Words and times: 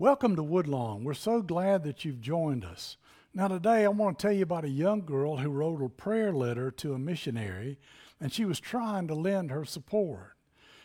Welcome 0.00 0.34
to 0.36 0.42
Woodlawn. 0.42 1.04
We're 1.04 1.12
so 1.12 1.42
glad 1.42 1.84
that 1.84 2.06
you've 2.06 2.22
joined 2.22 2.64
us. 2.64 2.96
Now, 3.34 3.48
today 3.48 3.84
I 3.84 3.88
want 3.88 4.18
to 4.18 4.22
tell 4.22 4.32
you 4.32 4.44
about 4.44 4.64
a 4.64 4.70
young 4.70 5.02
girl 5.02 5.36
who 5.36 5.50
wrote 5.50 5.82
a 5.82 5.90
prayer 5.90 6.32
letter 6.32 6.70
to 6.70 6.94
a 6.94 6.98
missionary, 6.98 7.78
and 8.18 8.32
she 8.32 8.46
was 8.46 8.58
trying 8.58 9.08
to 9.08 9.14
lend 9.14 9.50
her 9.50 9.66
support. 9.66 10.36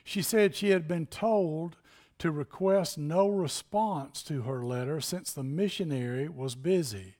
She 0.03 0.21
said 0.21 0.53
she 0.53 0.71
had 0.71 0.85
been 0.85 1.05
told 1.05 1.77
to 2.19 2.29
request 2.29 2.97
no 2.97 3.29
response 3.29 4.21
to 4.23 4.41
her 4.41 4.65
letter 4.65 4.99
since 4.99 5.31
the 5.31 5.43
missionary 5.43 6.27
was 6.27 6.55
busy. 6.55 7.15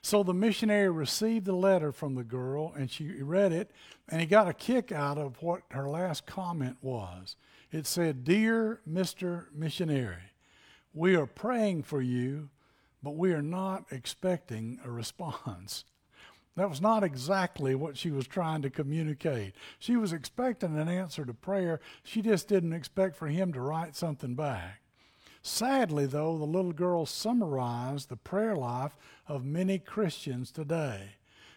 So 0.00 0.22
the 0.22 0.32
missionary 0.32 0.88
received 0.88 1.44
the 1.44 1.52
letter 1.52 1.92
from 1.92 2.14
the 2.14 2.24
girl 2.24 2.72
and 2.74 2.90
she 2.90 3.20
read 3.20 3.52
it, 3.52 3.70
and 4.08 4.22
he 4.22 4.26
got 4.26 4.48
a 4.48 4.54
kick 4.54 4.92
out 4.92 5.18
of 5.18 5.42
what 5.42 5.60
her 5.72 5.90
last 5.90 6.24
comment 6.24 6.78
was. 6.80 7.36
It 7.70 7.86
said, 7.86 8.24
Dear 8.24 8.80
Mr. 8.90 9.52
Missionary, 9.54 10.30
we 10.94 11.14
are 11.16 11.26
praying 11.26 11.82
for 11.82 12.00
you 12.00 12.48
but 13.04 13.16
we 13.16 13.32
are 13.32 13.42
not 13.42 13.84
expecting 13.90 14.80
a 14.82 14.90
response. 14.90 15.84
That 16.56 16.70
was 16.70 16.80
not 16.80 17.04
exactly 17.04 17.74
what 17.74 17.98
she 17.98 18.10
was 18.10 18.26
trying 18.26 18.62
to 18.62 18.70
communicate. 18.70 19.54
She 19.78 19.96
was 19.96 20.12
expecting 20.12 20.78
an 20.78 20.88
answer 20.88 21.24
to 21.24 21.34
prayer. 21.34 21.80
She 22.02 22.22
just 22.22 22.48
didn't 22.48 22.72
expect 22.72 23.16
for 23.16 23.26
him 23.26 23.52
to 23.52 23.60
write 23.60 23.94
something 23.94 24.34
back. 24.34 24.80
Sadly, 25.42 26.06
though, 26.06 26.38
the 26.38 26.44
little 26.44 26.72
girl 26.72 27.04
summarized 27.04 28.08
the 28.08 28.16
prayer 28.16 28.56
life 28.56 28.96
of 29.28 29.44
many 29.44 29.78
Christians 29.78 30.50
today. 30.50 31.16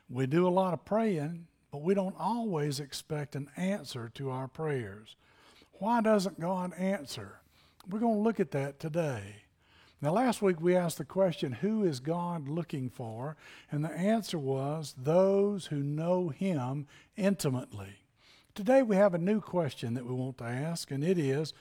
We 0.09 0.26
do 0.26 0.45
a 0.45 0.50
lot 0.50 0.73
of 0.73 0.84
praying, 0.84 1.48
but 1.72 1.81
we 1.81 1.94
don't 1.94 2.16
always 2.20 2.80
expect 2.80 3.36
an 3.36 3.50
answer 3.56 4.12
to 4.16 4.31
our 4.31 4.48
prayers. 4.48 5.16
Why 5.73 6.02
doesn't 6.02 6.42
God 6.42 6.73
answer? 6.73 7.40
We're 7.90 8.00
going 8.00 8.18
to 8.18 8.22
look 8.22 8.40
at 8.40 8.52
that 8.52 8.80
today. 8.80 9.44
Now, 10.02 10.12
last 10.12 10.41
week 10.41 10.59
we 10.59 10.76
asked 10.76 10.98
the 10.98 11.05
question, 11.05 11.53
Who 11.53 11.84
is 11.84 12.00
God 12.00 12.48
looking 12.48 12.89
for? 12.89 13.36
And 13.72 13.84
the 13.84 13.92
answer 13.92 14.38
was, 14.38 14.94
Those 14.98 15.67
who 15.67 15.78
know 15.78 16.30
Him 16.30 16.88
intimately. 17.16 17.95
Today 18.53 18.84
we 18.84 18.95
have 18.95 19.14
a 19.14 19.20
new 19.20 19.39
question 19.39 19.94
that 19.94 20.06
we 20.06 20.14
want 20.14 20.38
to 20.39 20.44
ask, 20.44 20.92
and 20.92 21.03
it 21.03 21.17
is, 21.17 21.53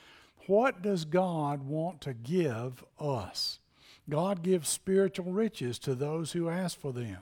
What 0.46 0.82
does 0.82 1.04
God 1.04 1.62
want 1.62 2.00
to 2.02 2.12
give 2.12 2.84
us? 2.98 3.60
God 4.08 4.42
gives 4.42 4.68
spiritual 4.68 5.32
riches 5.32 5.78
to 5.80 5.94
those 5.94 6.32
who 6.32 6.48
ask 6.48 6.78
for 6.78 6.92
them. 6.92 7.18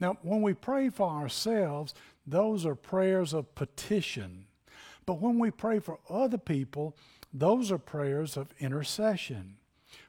Now, 0.00 0.16
when 0.22 0.42
we 0.42 0.54
pray 0.54 0.88
for 0.88 1.08
ourselves, 1.08 1.94
those 2.26 2.66
are 2.66 2.74
prayers 2.74 3.32
of 3.32 3.54
petition. 3.54 4.47
But 5.08 5.22
when 5.22 5.38
we 5.38 5.50
pray 5.50 5.78
for 5.78 6.00
other 6.10 6.36
people, 6.36 6.94
those 7.32 7.72
are 7.72 7.78
prayers 7.78 8.36
of 8.36 8.52
intercession. 8.58 9.56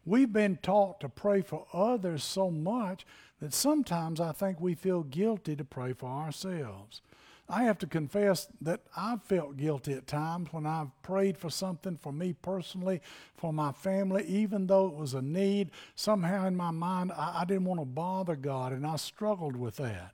We've 0.03 0.33
been 0.33 0.57
taught 0.57 0.99
to 0.99 1.07
pray 1.07 1.41
for 1.41 1.65
others 1.71 2.21
so 2.21 2.51
much 2.51 3.05
that 3.39 3.53
sometimes 3.53 4.19
I 4.19 4.33
think 4.33 4.59
we 4.59 4.75
feel 4.75 5.03
guilty 5.03 5.55
to 5.55 5.63
pray 5.63 5.93
for 5.93 6.09
ourselves. 6.09 7.01
I 7.47 7.63
have 7.63 7.77
to 7.77 7.87
confess 7.87 8.49
that 8.59 8.81
I've 8.93 9.23
felt 9.23 9.55
guilty 9.55 9.93
at 9.93 10.05
times 10.05 10.49
when 10.51 10.65
I've 10.65 11.01
prayed 11.01 11.37
for 11.37 11.49
something 11.49 11.95
for 11.95 12.11
me 12.11 12.33
personally, 12.33 12.99
for 13.37 13.53
my 13.53 13.71
family, 13.71 14.25
even 14.25 14.67
though 14.67 14.87
it 14.87 14.95
was 14.95 15.13
a 15.13 15.21
need. 15.21 15.71
Somehow 15.95 16.45
in 16.45 16.57
my 16.57 16.71
mind, 16.71 17.13
I, 17.13 17.43
I 17.43 17.45
didn't 17.45 17.63
want 17.63 17.79
to 17.79 17.85
bother 17.85 18.35
God, 18.35 18.73
and 18.73 18.85
I 18.85 18.97
struggled 18.97 19.55
with 19.55 19.77
that. 19.77 20.11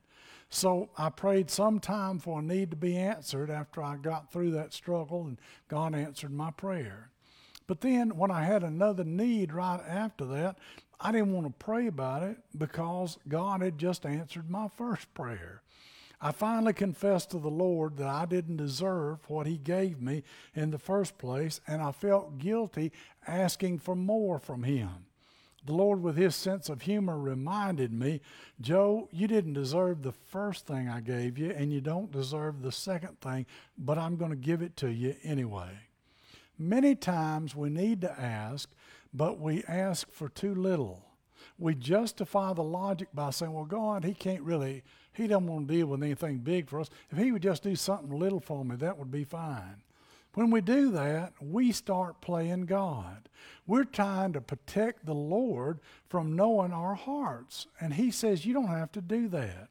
So 0.49 0.89
I 0.97 1.09
prayed 1.09 1.49
some 1.49 1.79
time 1.79 2.19
for 2.19 2.39
a 2.39 2.43
need 2.43 2.71
to 2.71 2.77
be 2.77 2.97
answered 2.97 3.49
after 3.49 3.83
I 3.83 3.97
got 3.97 4.31
through 4.31 4.51
that 4.51 4.73
struggle, 4.73 5.25
and 5.25 5.37
God 5.67 5.95
answered 5.95 6.31
my 6.31 6.51
prayer. 6.51 7.09
But 7.67 7.81
then 7.81 8.15
when 8.17 8.31
I 8.31 8.43
had 8.43 8.63
another 8.63 9.03
need 9.03 9.51
right 9.51 9.81
after 9.87 10.25
that, 10.25 10.57
I 10.99 11.11
didn't 11.11 11.33
want 11.33 11.47
to 11.47 11.65
pray 11.65 11.87
about 11.87 12.23
it 12.23 12.37
because 12.57 13.17
God 13.27 13.61
had 13.61 13.77
just 13.77 14.05
answered 14.05 14.49
my 14.49 14.67
first 14.67 15.13
prayer. 15.13 15.61
I 16.21 16.31
finally 16.31 16.73
confessed 16.73 17.31
to 17.31 17.39
the 17.39 17.49
Lord 17.49 17.97
that 17.97 18.07
I 18.07 18.25
didn't 18.25 18.57
deserve 18.57 19.29
what 19.29 19.47
He 19.47 19.57
gave 19.57 20.01
me 20.01 20.23
in 20.53 20.71
the 20.71 20.79
first 20.79 21.17
place, 21.17 21.59
and 21.67 21.81
I 21.81 21.91
felt 21.91 22.37
guilty 22.37 22.91
asking 23.27 23.79
for 23.79 23.95
more 23.95 24.39
from 24.39 24.63
Him. 24.63 25.05
The 25.65 25.73
Lord, 25.73 26.03
with 26.03 26.15
His 26.15 26.35
sense 26.35 26.69
of 26.69 26.83
humor, 26.83 27.17
reminded 27.17 27.91
me, 27.91 28.21
Joe, 28.61 29.09
you 29.11 29.27
didn't 29.27 29.53
deserve 29.53 30.03
the 30.03 30.11
first 30.11 30.67
thing 30.67 30.87
I 30.87 31.01
gave 31.01 31.39
you, 31.39 31.49
and 31.51 31.73
you 31.73 31.81
don't 31.81 32.11
deserve 32.11 32.61
the 32.61 32.71
second 32.71 33.19
thing, 33.19 33.47
but 33.77 33.97
I'm 33.97 34.15
going 34.15 34.29
to 34.29 34.37
give 34.37 34.61
it 34.61 34.77
to 34.77 34.91
you 34.91 35.15
anyway. 35.23 35.71
Many 36.59 36.93
times 36.93 37.55
we 37.55 37.69
need 37.69 38.01
to 38.01 38.19
ask, 38.19 38.69
but 39.13 39.39
we 39.39 39.63
ask 39.67 40.11
for 40.11 40.29
too 40.29 40.53
little. 40.53 41.03
We 41.57 41.73
justify 41.73 42.53
the 42.53 42.63
logic 42.63 43.09
by 43.13 43.31
saying, 43.31 43.51
well, 43.51 43.65
God, 43.65 44.03
He 44.03 44.13
can't 44.13 44.43
really, 44.43 44.83
He 45.13 45.25
doesn't 45.25 45.47
want 45.47 45.67
to 45.67 45.73
deal 45.73 45.87
with 45.87 46.03
anything 46.03 46.39
big 46.39 46.69
for 46.69 46.79
us. 46.79 46.89
If 47.09 47.17
He 47.17 47.31
would 47.31 47.41
just 47.41 47.63
do 47.63 47.75
something 47.75 48.17
little 48.17 48.39
for 48.39 48.63
me, 48.63 48.75
that 48.75 48.97
would 48.97 49.11
be 49.11 49.23
fine. 49.23 49.81
When 50.35 50.51
we 50.51 50.61
do 50.61 50.91
that, 50.91 51.33
we 51.41 51.71
start 51.71 52.21
playing 52.21 52.65
God. 52.65 53.29
We're 53.67 53.85
trying 53.85 54.33
to 54.33 54.41
protect 54.41 55.05
the 55.05 55.15
Lord 55.15 55.79
from 56.09 56.35
knowing 56.35 56.71
our 56.71 56.93
hearts. 56.93 57.67
And 57.79 57.93
He 57.93 58.11
says, 58.11 58.45
You 58.45 58.53
don't 58.53 58.67
have 58.67 58.91
to 58.93 59.01
do 59.01 59.27
that. 59.29 59.69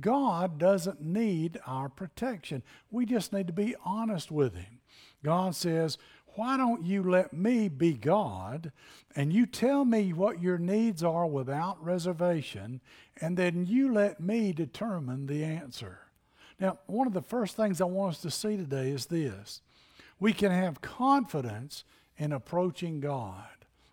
God 0.00 0.58
doesn't 0.58 1.00
need 1.00 1.58
our 1.66 1.88
protection. 1.88 2.62
We 2.90 3.06
just 3.06 3.32
need 3.32 3.46
to 3.48 3.52
be 3.52 3.74
honest 3.84 4.30
with 4.30 4.54
Him. 4.54 4.80
God 5.24 5.54
says, 5.54 5.98
why 6.34 6.56
don't 6.56 6.86
you 6.86 7.02
let 7.02 7.32
me 7.32 7.68
be 7.68 7.92
God 7.92 8.72
and 9.14 9.32
you 9.32 9.44
tell 9.44 9.84
me 9.84 10.12
what 10.12 10.40
your 10.40 10.56
needs 10.56 11.02
are 11.02 11.26
without 11.26 11.82
reservation, 11.84 12.80
and 13.20 13.36
then 13.36 13.66
you 13.66 13.92
let 13.92 14.18
me 14.18 14.52
determine 14.52 15.26
the 15.26 15.44
answer? 15.44 15.98
Now, 16.58 16.78
one 16.86 17.06
of 17.06 17.12
the 17.12 17.20
first 17.20 17.56
things 17.56 17.80
I 17.80 17.84
want 17.84 18.14
us 18.14 18.22
to 18.22 18.30
see 18.30 18.56
today 18.56 18.90
is 18.90 19.06
this 19.06 19.60
we 20.22 20.32
can 20.32 20.52
have 20.52 20.80
confidence 20.80 21.82
in 22.16 22.30
approaching 22.30 23.00
God. 23.00 23.42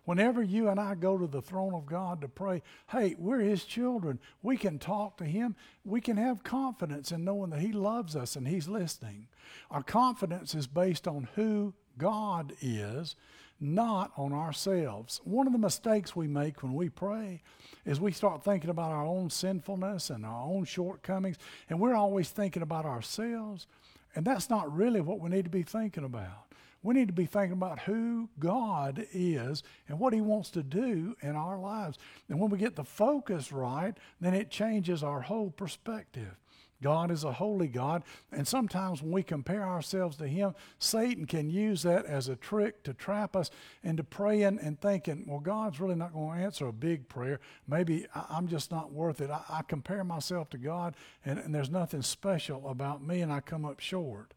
Whenever 0.04 0.40
you 0.40 0.68
and 0.68 0.78
I 0.78 0.94
go 0.94 1.18
to 1.18 1.26
the 1.26 1.42
throne 1.42 1.74
of 1.74 1.86
God 1.86 2.20
to 2.20 2.28
pray, 2.28 2.62
hey, 2.90 3.16
we're 3.18 3.40
His 3.40 3.64
children. 3.64 4.20
We 4.40 4.56
can 4.56 4.78
talk 4.78 5.16
to 5.16 5.24
Him. 5.24 5.56
We 5.84 6.00
can 6.00 6.16
have 6.18 6.44
confidence 6.44 7.10
in 7.10 7.24
knowing 7.24 7.50
that 7.50 7.58
He 7.58 7.72
loves 7.72 8.14
us 8.14 8.36
and 8.36 8.46
He's 8.46 8.68
listening. 8.68 9.26
Our 9.72 9.82
confidence 9.82 10.54
is 10.54 10.68
based 10.68 11.08
on 11.08 11.26
who 11.34 11.74
God 11.98 12.52
is, 12.62 13.16
not 13.58 14.12
on 14.16 14.32
ourselves. 14.32 15.20
One 15.24 15.48
of 15.48 15.52
the 15.52 15.58
mistakes 15.58 16.14
we 16.14 16.28
make 16.28 16.62
when 16.62 16.74
we 16.74 16.90
pray 16.90 17.42
is 17.84 17.98
we 17.98 18.12
start 18.12 18.44
thinking 18.44 18.70
about 18.70 18.92
our 18.92 19.04
own 19.04 19.30
sinfulness 19.30 20.10
and 20.10 20.24
our 20.24 20.42
own 20.42 20.64
shortcomings, 20.64 21.38
and 21.68 21.80
we're 21.80 21.96
always 21.96 22.30
thinking 22.30 22.62
about 22.62 22.86
ourselves, 22.86 23.66
and 24.14 24.24
that's 24.24 24.50
not 24.50 24.74
really 24.74 25.00
what 25.00 25.20
we 25.20 25.28
need 25.30 25.44
to 25.44 25.50
be 25.50 25.62
thinking 25.62 26.04
about. 26.04 26.46
We 26.82 26.94
need 26.94 27.08
to 27.08 27.14
be 27.14 27.26
thinking 27.26 27.52
about 27.52 27.80
who 27.80 28.30
God 28.38 29.06
is 29.12 29.62
and 29.88 29.98
what 29.98 30.14
He 30.14 30.20
wants 30.20 30.50
to 30.50 30.62
do 30.62 31.14
in 31.20 31.36
our 31.36 31.58
lives. 31.58 31.98
And 32.28 32.40
when 32.40 32.50
we 32.50 32.58
get 32.58 32.74
the 32.74 32.84
focus 32.84 33.52
right, 33.52 33.94
then 34.20 34.34
it 34.34 34.50
changes 34.50 35.02
our 35.02 35.20
whole 35.20 35.50
perspective. 35.50 36.36
God 36.82 37.10
is 37.10 37.24
a 37.24 37.32
holy 37.32 37.68
God, 37.68 38.04
and 38.32 38.46
sometimes 38.46 39.02
when 39.02 39.12
we 39.12 39.22
compare 39.22 39.64
ourselves 39.66 40.16
to 40.16 40.26
Him, 40.26 40.54
Satan 40.78 41.26
can 41.26 41.50
use 41.50 41.82
that 41.82 42.06
as 42.06 42.28
a 42.28 42.36
trick 42.36 42.82
to 42.84 42.94
trap 42.94 43.36
us 43.36 43.50
into 43.82 44.02
praying 44.02 44.58
and 44.62 44.80
thinking, 44.80 45.24
well, 45.26 45.40
God's 45.40 45.80
really 45.80 45.94
not 45.94 46.12
going 46.12 46.38
to 46.38 46.44
answer 46.44 46.66
a 46.66 46.72
big 46.72 47.08
prayer. 47.08 47.40
Maybe 47.68 48.06
I'm 48.14 48.48
just 48.48 48.70
not 48.70 48.92
worth 48.92 49.20
it. 49.20 49.30
I, 49.30 49.42
I 49.48 49.62
compare 49.62 50.04
myself 50.04 50.48
to 50.50 50.58
God, 50.58 50.94
and, 51.24 51.38
and 51.38 51.54
there's 51.54 51.70
nothing 51.70 52.02
special 52.02 52.68
about 52.68 53.06
me, 53.06 53.20
and 53.20 53.32
I 53.32 53.40
come 53.40 53.64
up 53.64 53.80
short. 53.80 54.32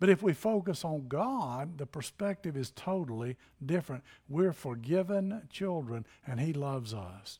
But 0.00 0.08
if 0.08 0.20
we 0.20 0.32
focus 0.32 0.84
on 0.84 1.06
God, 1.06 1.78
the 1.78 1.86
perspective 1.86 2.56
is 2.56 2.72
totally 2.72 3.36
different. 3.64 4.02
We're 4.28 4.52
forgiven 4.52 5.42
children, 5.48 6.06
and 6.26 6.40
He 6.40 6.52
loves 6.52 6.92
us. 6.92 7.38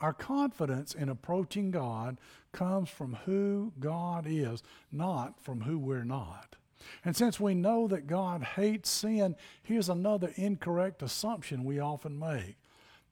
Our 0.00 0.12
confidence 0.12 0.94
in 0.94 1.08
approaching 1.08 1.70
God 1.70 2.16
comes 2.52 2.88
from 2.88 3.18
who 3.24 3.72
God 3.78 4.26
is, 4.28 4.62
not 4.90 5.40
from 5.40 5.62
who 5.62 5.78
we're 5.78 6.04
not. 6.04 6.56
And 7.04 7.16
since 7.16 7.38
we 7.38 7.54
know 7.54 7.86
that 7.88 8.06
God 8.06 8.42
hates 8.42 8.90
sin, 8.90 9.36
here's 9.62 9.88
another 9.88 10.32
incorrect 10.36 11.02
assumption 11.02 11.64
we 11.64 11.78
often 11.78 12.18
make. 12.18 12.56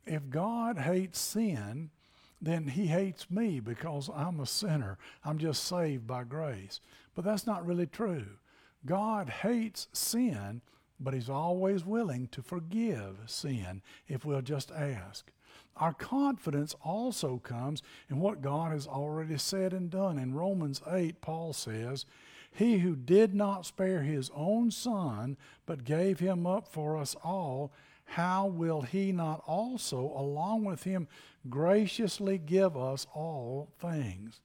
If 0.06 0.30
God 0.30 0.78
hates 0.78 1.20
sin, 1.20 1.90
then 2.40 2.68
he 2.68 2.86
hates 2.86 3.30
me 3.30 3.60
because 3.60 4.08
I'm 4.14 4.40
a 4.40 4.46
sinner. 4.46 4.96
I'm 5.24 5.38
just 5.38 5.64
saved 5.64 6.06
by 6.06 6.24
grace. 6.24 6.80
But 7.14 7.24
that's 7.24 7.46
not 7.46 7.66
really 7.66 7.86
true. 7.86 8.26
God 8.86 9.28
hates 9.28 9.88
sin, 9.92 10.62
but 11.00 11.14
he's 11.14 11.28
always 11.28 11.84
willing 11.84 12.28
to 12.28 12.42
forgive 12.42 13.18
sin 13.26 13.82
if 14.06 14.24
we'll 14.24 14.42
just 14.42 14.70
ask. 14.70 15.30
Our 15.78 15.92
confidence 15.92 16.74
also 16.82 17.38
comes 17.38 17.82
in 18.10 18.18
what 18.18 18.42
God 18.42 18.72
has 18.72 18.86
already 18.86 19.38
said 19.38 19.72
and 19.72 19.90
done. 19.90 20.18
In 20.18 20.34
Romans 20.34 20.82
8, 20.90 21.20
Paul 21.20 21.52
says, 21.52 22.04
He 22.50 22.78
who 22.78 22.96
did 22.96 23.34
not 23.34 23.66
spare 23.66 24.02
his 24.02 24.30
own 24.34 24.70
son, 24.70 25.36
but 25.66 25.84
gave 25.84 26.18
him 26.18 26.46
up 26.46 26.66
for 26.66 26.96
us 26.96 27.14
all, 27.22 27.72
how 28.12 28.46
will 28.46 28.82
he 28.82 29.12
not 29.12 29.42
also, 29.46 29.98
along 30.16 30.64
with 30.64 30.84
him, 30.84 31.08
graciously 31.48 32.38
give 32.38 32.76
us 32.76 33.06
all 33.14 33.68
things? 33.78 34.40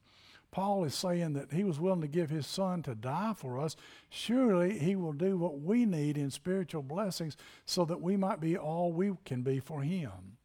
Paul 0.52 0.84
is 0.84 0.94
saying 0.94 1.34
that 1.34 1.52
he 1.52 1.64
was 1.64 1.80
willing 1.80 2.02
to 2.02 2.08
give 2.08 2.30
his 2.30 2.46
son 2.46 2.84
to 2.84 2.94
die 2.94 3.34
for 3.36 3.58
us. 3.58 3.76
Surely 4.10 4.78
he 4.78 4.96
will 4.96 5.14
do 5.14 5.36
what 5.36 5.62
we 5.62 5.86
need 5.86 6.16
in 6.16 6.30
spiritual 6.30 6.84
blessings 6.84 7.36
so 7.66 7.86
that 7.86 8.02
we 8.02 8.18
might 8.18 8.40
be 8.40 8.56
all 8.56 8.92
we 8.92 9.14
can 9.26 9.42
be 9.42 9.60
for 9.60 9.82
him. 9.82 10.38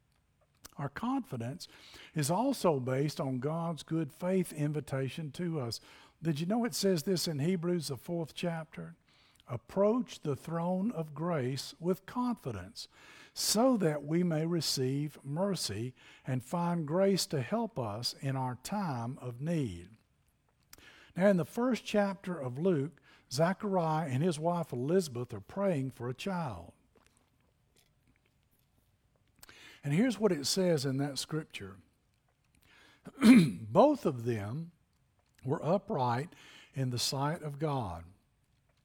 Our 0.78 0.88
confidence 0.88 1.66
is 2.14 2.30
also 2.30 2.78
based 2.78 3.20
on 3.20 3.40
God's 3.40 3.82
good 3.82 4.12
faith 4.12 4.52
invitation 4.52 5.30
to 5.32 5.60
us. 5.60 5.80
Did 6.22 6.40
you 6.40 6.46
know 6.46 6.64
it 6.64 6.75
says 6.75 7.02
this 7.02 7.26
in 7.26 7.40
Hebrews, 7.40 7.88
the 7.88 7.96
fourth 7.96 8.34
chapter? 8.34 8.94
Approach 9.48 10.20
the 10.22 10.36
throne 10.36 10.92
of 10.92 11.14
grace 11.14 11.75
with 11.80 12.06
confidence 12.06 12.88
so 13.34 13.76
that 13.76 14.04
we 14.04 14.22
may 14.22 14.44
receive 14.44 15.19
mercy 15.25 15.94
and 16.26 16.42
find 16.42 16.86
grace 16.86 17.25
to 17.26 17.40
help 17.40 17.78
us 17.78 18.14
in 18.20 18.36
our 18.36 18.58
time 18.62 19.16
of 19.20 19.40
need. 19.40 19.88
Now, 21.16 21.28
in 21.28 21.36
the 21.36 21.44
first 21.44 21.84
chapter 21.84 22.38
of 22.38 22.58
Luke, 22.58 23.00
Zechariah 23.32 24.08
and 24.08 24.22
his 24.22 24.38
wife 24.38 24.72
Elizabeth 24.72 25.32
are 25.34 25.40
praying 25.40 25.92
for 25.92 26.08
a 26.08 26.14
child. 26.14 26.72
And 29.84 29.92
here's 29.92 30.19
what 30.19 30.32
it 30.32 30.46
says 30.46 30.84
in 30.84 30.98
that 30.98 31.19
scripture 31.19 31.76
Both 33.22 34.06
of 34.06 34.25
them 34.25 34.72
were 35.44 35.64
upright 35.64 36.30
in 36.75 36.90
the 36.90 36.98
sight 36.98 37.42
of 37.42 37.58
God, 37.58 38.04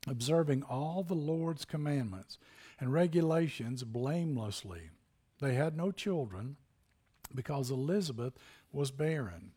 observing 0.07 0.63
all 0.63 1.03
the 1.03 1.13
Lord's 1.13 1.65
commandments 1.65 2.37
and 2.79 2.93
regulations 2.93 3.83
blamelessly. 3.83 4.89
They 5.39 5.55
had 5.55 5.75
no 5.75 5.91
children 5.91 6.55
because 7.33 7.69
Elizabeth 7.69 8.33
was 8.71 8.91
barren 8.91 9.51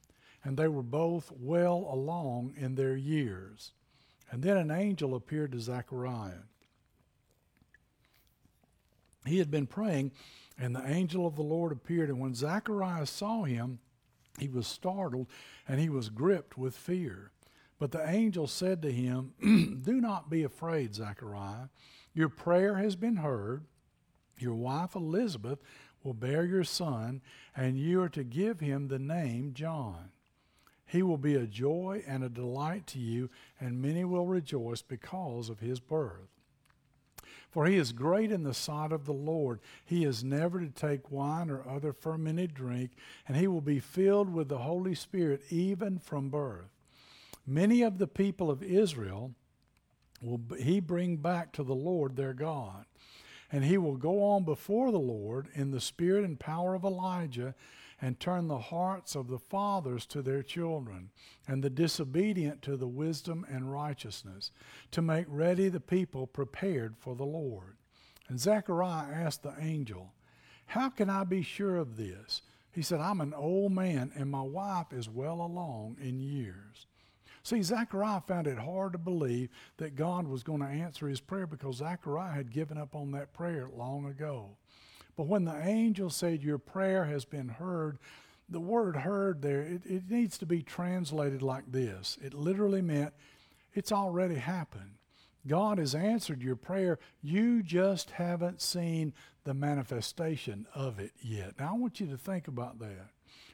and 0.47 0.57
they 0.57 0.69
were 0.69 0.83
both 0.83 1.33
well 1.33 1.89
along 1.91 2.55
in 2.57 2.77
their 2.77 2.95
years. 2.95 3.73
And 4.31 4.43
then 4.43 4.57
an 4.57 4.71
angel 4.71 5.17
appeared 5.17 5.53
to 5.53 5.61
Zechariah. 5.61 6.45
He 9.25 9.39
had 9.39 9.51
been 9.51 9.67
praying, 9.67 10.13
and 10.59 10.75
the 10.75 10.87
angel 10.87 11.27
of 11.27 11.37
the 11.37 11.43
Lord 11.43 11.73
appeared. 11.73 12.09
And 12.09 12.21
when 12.21 12.35
Zacharias 12.35 13.11
saw 13.11 13.45
him, 13.45 13.79
he 14.39 14.49
was 14.49 14.67
startled 14.67 15.27
and 15.69 15.81
he 15.81 15.89
was 15.89 16.09
gripped 16.09 16.57
with 16.57 16.77
fear. 16.77 17.31
But 17.79 17.93
the 17.93 18.09
angel 18.09 18.47
said 18.47 18.81
to 18.83 18.93
him, 18.93 19.33
Do 19.85 20.01
not 20.01 20.31
be 20.31 20.43
afraid, 20.43 20.95
Zechariah. 20.95 21.69
Your 22.15 22.31
prayer 22.31 22.77
has 22.77 22.97
been 22.97 23.17
heard. 23.17 23.65
Your 24.39 24.55
wife 24.55 24.95
Elizabeth 24.95 25.59
will 26.03 26.15
bear 26.15 26.45
your 26.45 26.65
son, 26.65 27.21
and 27.55 27.79
you 27.79 28.01
are 28.03 28.09
to 28.11 28.25
give 28.25 28.61
him 28.61 28.89
the 28.89 28.99
name 28.99 29.53
John. 29.55 30.11
He 30.87 31.03
will 31.03 31.19
be 31.19 31.35
a 31.35 31.47
joy 31.47 32.03
and 32.07 32.23
a 32.23 32.29
delight 32.29 32.87
to 32.89 32.99
you, 32.99 33.29
and 33.61 33.83
many 33.83 34.05
will 34.05 34.27
rejoice 34.27 34.83
because 34.83 35.49
of 35.49 35.61
his 35.61 35.81
birth. 35.81 36.36
For 37.51 37.67
he 37.67 37.77
is 37.77 37.93
great 37.93 38.31
in 38.31 38.43
the 38.43 38.55
sight 38.55 38.93
of 38.93 39.07
the 39.07 39.13
Lord. 39.13 39.61
He 39.85 40.05
is 40.05 40.23
never 40.23 40.61
to 40.61 40.69
take 40.69 41.11
wine 41.11 41.51
or 41.51 41.69
other 41.69 41.93
fermented 41.93 42.55
drink, 42.55 42.93
and 43.27 43.37
he 43.37 43.47
will 43.47 43.61
be 43.61 43.81
filled 43.81 44.33
with 44.33 44.49
the 44.49 44.59
Holy 44.59 44.95
Spirit 44.95 45.43
even 45.51 45.99
from 45.99 46.29
birth. 46.29 46.69
Many 47.47 47.83
of 47.83 47.99
the 47.99 48.09
people 48.09 48.51
of 48.51 48.63
Israel 48.63 49.33
will 50.21 50.41
he 50.59 50.81
bring 50.81 51.17
back 51.17 51.53
to 51.53 51.63
the 51.63 51.75
Lord 51.75 52.17
their 52.17 52.35
God. 52.35 52.85
And 53.53 53.65
he 53.65 53.79
will 53.79 53.97
go 53.97 54.25
on 54.25 54.45
before 54.45 54.91
the 54.91 54.99
Lord 54.99 55.49
in 55.55 55.71
the 55.71 55.81
spirit 55.81 56.25
and 56.25 56.39
power 56.39 56.75
of 56.75 56.85
Elijah 56.85 57.55
and 58.01 58.21
turn 58.21 58.49
the 58.49 58.59
hearts 58.59 59.15
of 59.15 59.29
the 59.29 59.39
fathers 59.39 60.07
to 60.07 60.23
their 60.23 60.43
children, 60.43 61.11
and 61.49 61.63
the 61.63 61.71
disobedient 61.71 62.63
to 62.63 62.77
the 62.77 62.89
wisdom 62.89 63.47
and 63.49 63.73
righteousness, 63.73 64.51
to 64.91 65.01
make 65.01 65.27
ready 65.29 65.69
the 65.69 65.81
people 65.81 66.27
prepared 66.27 66.97
for 66.99 67.15
the 67.15 67.25
Lord. 67.25 67.77
And 68.29 68.39
Zechariah 68.39 69.13
asked 69.13 69.43
the 69.43 69.55
angel, 69.59 70.13
How 70.67 70.91
can 70.91 71.09
I 71.09 71.25
be 71.25 71.43
sure 71.43 71.77
of 71.77 71.97
this? 71.97 72.43
He 72.73 72.83
said, 72.83 73.01
I'm 73.01 73.23
an 73.23 73.33
old 73.33 73.73
man, 73.73 74.13
and 74.15 74.31
my 74.31 74.43
wife 74.43 74.93
is 74.93 75.09
well 75.09 75.41
along 75.41 75.97
in 76.01 76.21
years. 76.21 76.87
See, 77.43 77.63
Zechariah 77.63 78.23
found 78.27 78.49
it 78.49 78.59
hard 78.59 78.93
to 78.93 78.99
believe 78.99 79.51
that 79.77 79.95
God 79.95 80.27
was 80.27 80.43
going 80.43 80.61
to 80.61 80.67
answer 80.67 81.07
his 81.07 81.21
prayer 81.21 81.47
because 81.47 81.77
Zechariah 81.77 82.35
had 82.35 82.53
given 82.53 82.77
up 82.77 82.97
on 82.97 83.13
that 83.13 83.33
prayer 83.33 83.71
long 83.73 84.07
ago. 84.07 84.57
But 85.17 85.27
when 85.27 85.45
the 85.45 85.67
angel 85.67 86.11
said, 86.11 86.43
Your 86.43 86.59
prayer 86.59 87.05
has 87.07 87.25
been 87.25 87.49
heard, 87.49 87.99
the 88.49 88.61
word 88.61 88.97
heard 88.97 89.43
there, 89.43 89.63
it, 89.63 89.83
it 89.85 90.11
needs 90.11 90.39
to 90.39 90.47
be 90.47 90.63
translated 90.63 91.43
like 91.43 91.71
this. 91.71 92.19
It 92.23 92.35
literally 92.35 92.83
meant, 92.83 93.15
It's 93.75 93.93
already 93.93 94.37
happened. 94.37 94.93
God 95.47 95.79
has 95.79 95.95
answered 95.95 96.43
your 96.43 96.57
prayer. 96.57 96.99
You 97.23 97.63
just 97.63 98.11
haven't 98.11 98.61
seen 98.61 99.15
the 99.45 99.55
manifestation 99.55 100.67
of 100.75 100.99
it 100.99 101.13
yet. 101.23 101.55
Now, 101.59 101.71
I 101.71 101.79
want 101.79 102.01
you 102.01 102.07
to 102.09 102.17
think 102.17 102.49
about 102.49 102.81
that. 102.81 103.11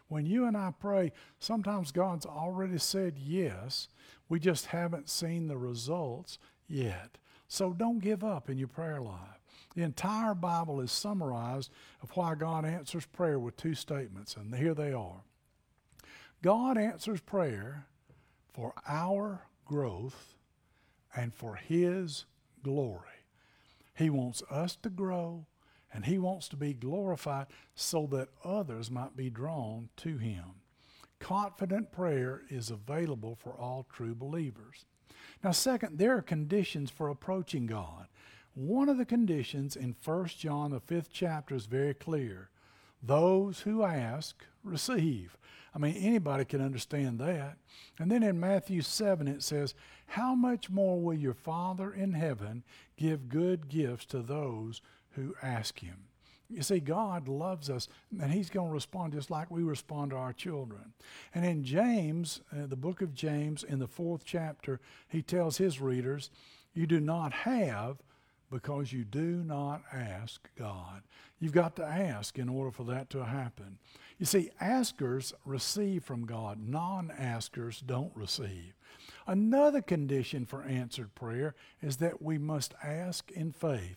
When 0.08 0.26
you 0.26 0.46
and 0.46 0.56
I 0.56 0.72
pray, 0.78 1.12
sometimes 1.38 1.92
God's 1.92 2.26
already 2.26 2.78
said 2.78 3.18
yes. 3.18 3.88
We 4.28 4.40
just 4.40 4.66
haven't 4.66 5.10
seen 5.10 5.48
the 5.48 5.58
results 5.58 6.38
yet. 6.66 7.18
So 7.46 7.72
don't 7.72 7.98
give 7.98 8.24
up 8.24 8.48
in 8.48 8.58
your 8.58 8.68
prayer 8.68 9.00
life. 9.00 9.41
The 9.74 9.82
entire 9.82 10.34
Bible 10.34 10.80
is 10.80 10.92
summarized 10.92 11.70
of 12.02 12.10
why 12.10 12.34
God 12.34 12.64
answers 12.64 13.06
prayer 13.06 13.38
with 13.38 13.56
two 13.56 13.74
statements, 13.74 14.36
and 14.36 14.54
here 14.54 14.74
they 14.74 14.92
are. 14.92 15.22
God 16.42 16.76
answers 16.76 17.20
prayer 17.20 17.86
for 18.52 18.74
our 18.86 19.46
growth 19.64 20.34
and 21.16 21.32
for 21.32 21.54
His 21.56 22.26
glory. 22.62 23.08
He 23.94 24.10
wants 24.10 24.42
us 24.50 24.76
to 24.76 24.90
grow 24.90 25.46
and 25.92 26.04
He 26.04 26.18
wants 26.18 26.48
to 26.48 26.56
be 26.56 26.72
glorified 26.72 27.46
so 27.74 28.06
that 28.12 28.28
others 28.44 28.90
might 28.90 29.16
be 29.16 29.30
drawn 29.30 29.88
to 29.98 30.18
Him. 30.18 30.44
Confident 31.20 31.92
prayer 31.92 32.42
is 32.48 32.70
available 32.70 33.36
for 33.36 33.52
all 33.52 33.86
true 33.92 34.14
believers. 34.14 34.84
Now, 35.44 35.52
second, 35.52 35.98
there 35.98 36.16
are 36.16 36.22
conditions 36.22 36.90
for 36.90 37.08
approaching 37.08 37.66
God. 37.66 38.06
One 38.54 38.88
of 38.88 38.98
the 38.98 39.04
conditions 39.04 39.76
in 39.76 39.96
1 40.04 40.26
John, 40.26 40.72
the 40.72 40.80
fifth 40.80 41.08
chapter, 41.12 41.54
is 41.54 41.66
very 41.66 41.94
clear. 41.94 42.50
Those 43.02 43.60
who 43.60 43.82
ask, 43.82 44.44
receive. 44.62 45.36
I 45.74 45.78
mean, 45.78 45.96
anybody 45.96 46.44
can 46.44 46.60
understand 46.60 47.18
that. 47.20 47.56
And 47.98 48.10
then 48.10 48.22
in 48.22 48.38
Matthew 48.38 48.82
7, 48.82 49.26
it 49.26 49.42
says, 49.42 49.74
How 50.06 50.34
much 50.34 50.68
more 50.68 51.00
will 51.00 51.14
your 51.14 51.34
Father 51.34 51.92
in 51.92 52.12
heaven 52.12 52.62
give 52.96 53.30
good 53.30 53.68
gifts 53.68 54.04
to 54.06 54.20
those 54.20 54.82
who 55.12 55.34
ask 55.42 55.78
him? 55.80 56.04
You 56.50 56.62
see, 56.62 56.80
God 56.80 57.28
loves 57.28 57.70
us, 57.70 57.88
and 58.20 58.30
He's 58.30 58.50
going 58.50 58.68
to 58.68 58.74
respond 58.74 59.14
just 59.14 59.30
like 59.30 59.50
we 59.50 59.62
respond 59.62 60.10
to 60.10 60.18
our 60.18 60.34
children. 60.34 60.92
And 61.34 61.46
in 61.46 61.64
James, 61.64 62.42
uh, 62.52 62.66
the 62.66 62.76
book 62.76 63.00
of 63.00 63.14
James, 63.14 63.64
in 63.64 63.78
the 63.78 63.88
fourth 63.88 64.24
chapter, 64.26 64.78
he 65.08 65.22
tells 65.22 65.56
his 65.56 65.80
readers, 65.80 66.30
You 66.74 66.86
do 66.86 67.00
not 67.00 67.32
have 67.32 68.02
because 68.52 68.92
you 68.92 69.02
do 69.02 69.42
not 69.42 69.82
ask 69.92 70.48
God. 70.56 71.02
You've 71.40 71.52
got 71.52 71.74
to 71.76 71.84
ask 71.84 72.38
in 72.38 72.48
order 72.48 72.70
for 72.70 72.84
that 72.84 73.08
to 73.10 73.24
happen. 73.24 73.78
You 74.18 74.26
see, 74.26 74.50
askers 74.60 75.32
receive 75.44 76.04
from 76.04 76.26
God, 76.26 76.58
non 76.68 77.10
askers 77.18 77.80
don't 77.80 78.14
receive. 78.14 78.74
Another 79.26 79.80
condition 79.80 80.44
for 80.44 80.62
answered 80.64 81.14
prayer 81.14 81.54
is 81.80 81.96
that 81.96 82.20
we 82.20 82.36
must 82.36 82.74
ask 82.84 83.30
in 83.30 83.52
faith. 83.52 83.96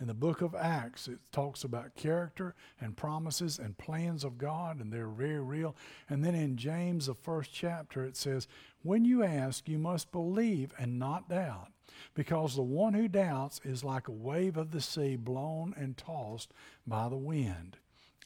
In 0.00 0.06
the 0.06 0.14
book 0.14 0.42
of 0.42 0.54
Acts, 0.54 1.08
it 1.08 1.18
talks 1.32 1.64
about 1.64 1.96
character 1.96 2.54
and 2.80 2.96
promises 2.96 3.58
and 3.58 3.76
plans 3.76 4.22
of 4.22 4.38
God, 4.38 4.80
and 4.80 4.92
they're 4.92 5.08
very 5.08 5.40
real. 5.40 5.74
And 6.08 6.24
then 6.24 6.36
in 6.36 6.56
James, 6.56 7.06
the 7.06 7.14
first 7.14 7.52
chapter, 7.52 8.04
it 8.04 8.16
says, 8.16 8.46
When 8.82 9.04
you 9.04 9.24
ask, 9.24 9.68
you 9.68 9.78
must 9.78 10.12
believe 10.12 10.72
and 10.78 11.00
not 11.00 11.28
doubt, 11.28 11.72
because 12.14 12.54
the 12.54 12.62
one 12.62 12.94
who 12.94 13.08
doubts 13.08 13.60
is 13.64 13.84
like 13.84 14.08
a 14.08 14.12
wave 14.12 14.56
of 14.56 14.70
the 14.70 14.80
sea 14.80 15.16
blown 15.16 15.74
and 15.76 15.96
tossed 15.96 16.52
by 16.86 17.08
the 17.08 17.16
wind. 17.16 17.76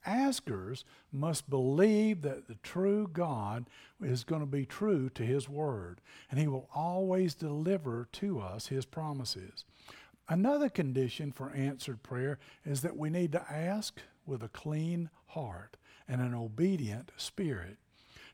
Askers 0.05 0.85
must 1.13 1.49
believe 1.49 2.23
that 2.23 2.49
the 2.49 2.57
true 2.63 3.09
God 3.13 3.67
is 4.03 4.25
going 4.25 4.41
to 4.41 4.47
be 4.47 4.67
true 4.67 5.09
to 5.11 5.23
His 5.23 5.49
Word, 5.49 6.01
and 6.31 6.41
He 6.41 6.49
will 6.49 6.69
always 6.75 7.35
deliver 7.35 8.09
to 8.13 8.41
us 8.41 8.67
His 8.67 8.85
promises. 8.85 9.65
Another 10.29 10.69
condition 10.69 11.31
for 11.31 11.51
answered 11.53 12.03
prayer 12.03 12.39
is 12.65 12.81
that 12.83 12.97
we 12.97 13.11
need 13.11 13.33
to 13.33 13.53
ask 13.53 14.01
with 14.27 14.43
a 14.43 14.49
clean 14.49 15.11
heart 15.27 15.77
and 16.09 16.21
an 16.21 16.35
obedient 16.35 17.13
spirit. 17.17 17.77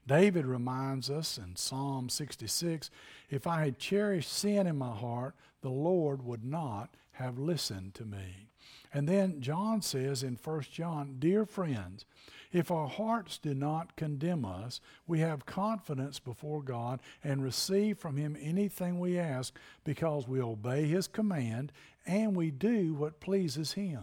David 0.09 0.47
reminds 0.47 1.11
us 1.11 1.39
in 1.39 1.55
Psalm 1.55 2.09
66 2.09 2.91
if 3.31 3.47
I 3.47 3.65
had 3.65 3.79
cherished 3.79 4.33
sin 4.33 4.67
in 4.67 4.77
my 4.77 4.95
heart, 4.95 5.35
the 5.61 5.71
Lord 5.71 6.25
would 6.25 6.45
not 6.45 6.95
have 7.13 7.39
listened 7.39 7.95
to 7.95 8.05
me. 8.05 8.49
And 8.93 9.07
then 9.07 9.41
John 9.41 9.83
says 9.83 10.23
in 10.23 10.39
1 10.43 10.63
John, 10.73 11.17
Dear 11.19 11.45
friends, 11.45 12.07
if 12.53 12.71
our 12.71 12.89
hearts 12.89 13.37
do 13.37 13.53
not 13.53 13.97
condemn 13.97 14.47
us, 14.47 14.81
we 15.07 15.21
have 15.21 15.45
confidence 15.45 16.19
before 16.19 16.63
God 16.63 17.01
and 17.23 17.45
receive 17.45 17.99
from 17.99 18.17
Him 18.17 18.37
anything 18.41 18.99
we 18.99 19.19
ask 19.19 19.55
because 19.85 20.27
we 20.27 20.41
obey 20.41 20.87
His 20.87 21.07
command 21.07 21.71
and 22.07 22.35
we 22.35 22.51
do 22.51 22.95
what 22.95 23.21
pleases 23.21 23.73
Him. 23.73 24.03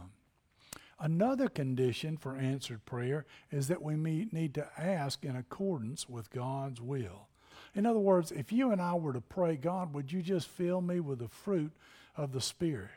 Another 1.00 1.50
condition 1.50 2.16
for 2.16 2.38
answered 2.38 2.86
prayer 2.86 3.26
is 3.52 3.68
that 3.68 3.82
we 3.82 3.96
need 3.96 4.54
to 4.54 4.68
ask 4.78 5.26
in 5.26 5.36
accordance 5.36 6.08
with 6.08 6.32
God's 6.32 6.82
will. 6.82 7.28
In 7.74 7.86
other 7.86 8.00
words, 8.00 8.32
if 8.32 8.52
you 8.54 8.72
and 8.72 8.82
I 8.82 8.94
were 8.94 9.12
to 9.12 9.22
pray, 9.22 9.58
God, 9.58 9.94
would 9.94 10.12
you 10.12 10.22
just 10.22 10.48
fill 10.48 10.80
me 10.82 11.02
with 11.02 11.20
the 11.20 11.28
fruit 11.28 11.74
of 12.16 12.32
the 12.32 12.40
Spirit? 12.40 12.92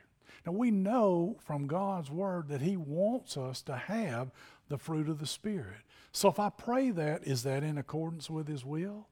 Now, 0.46 0.52
we 0.52 0.70
know 0.70 1.36
from 1.40 1.66
God's 1.66 2.10
Word 2.10 2.48
that 2.48 2.62
He 2.62 2.76
wants 2.76 3.36
us 3.36 3.60
to 3.62 3.76
have 3.76 4.30
the 4.68 4.78
fruit 4.78 5.08
of 5.08 5.18
the 5.18 5.26
Spirit. 5.26 5.78
So 6.12 6.28
if 6.28 6.38
I 6.38 6.50
pray 6.50 6.90
that, 6.90 7.26
is 7.26 7.42
that 7.42 7.64
in 7.64 7.76
accordance 7.76 8.30
with 8.30 8.46
His 8.46 8.64
will? 8.64 9.08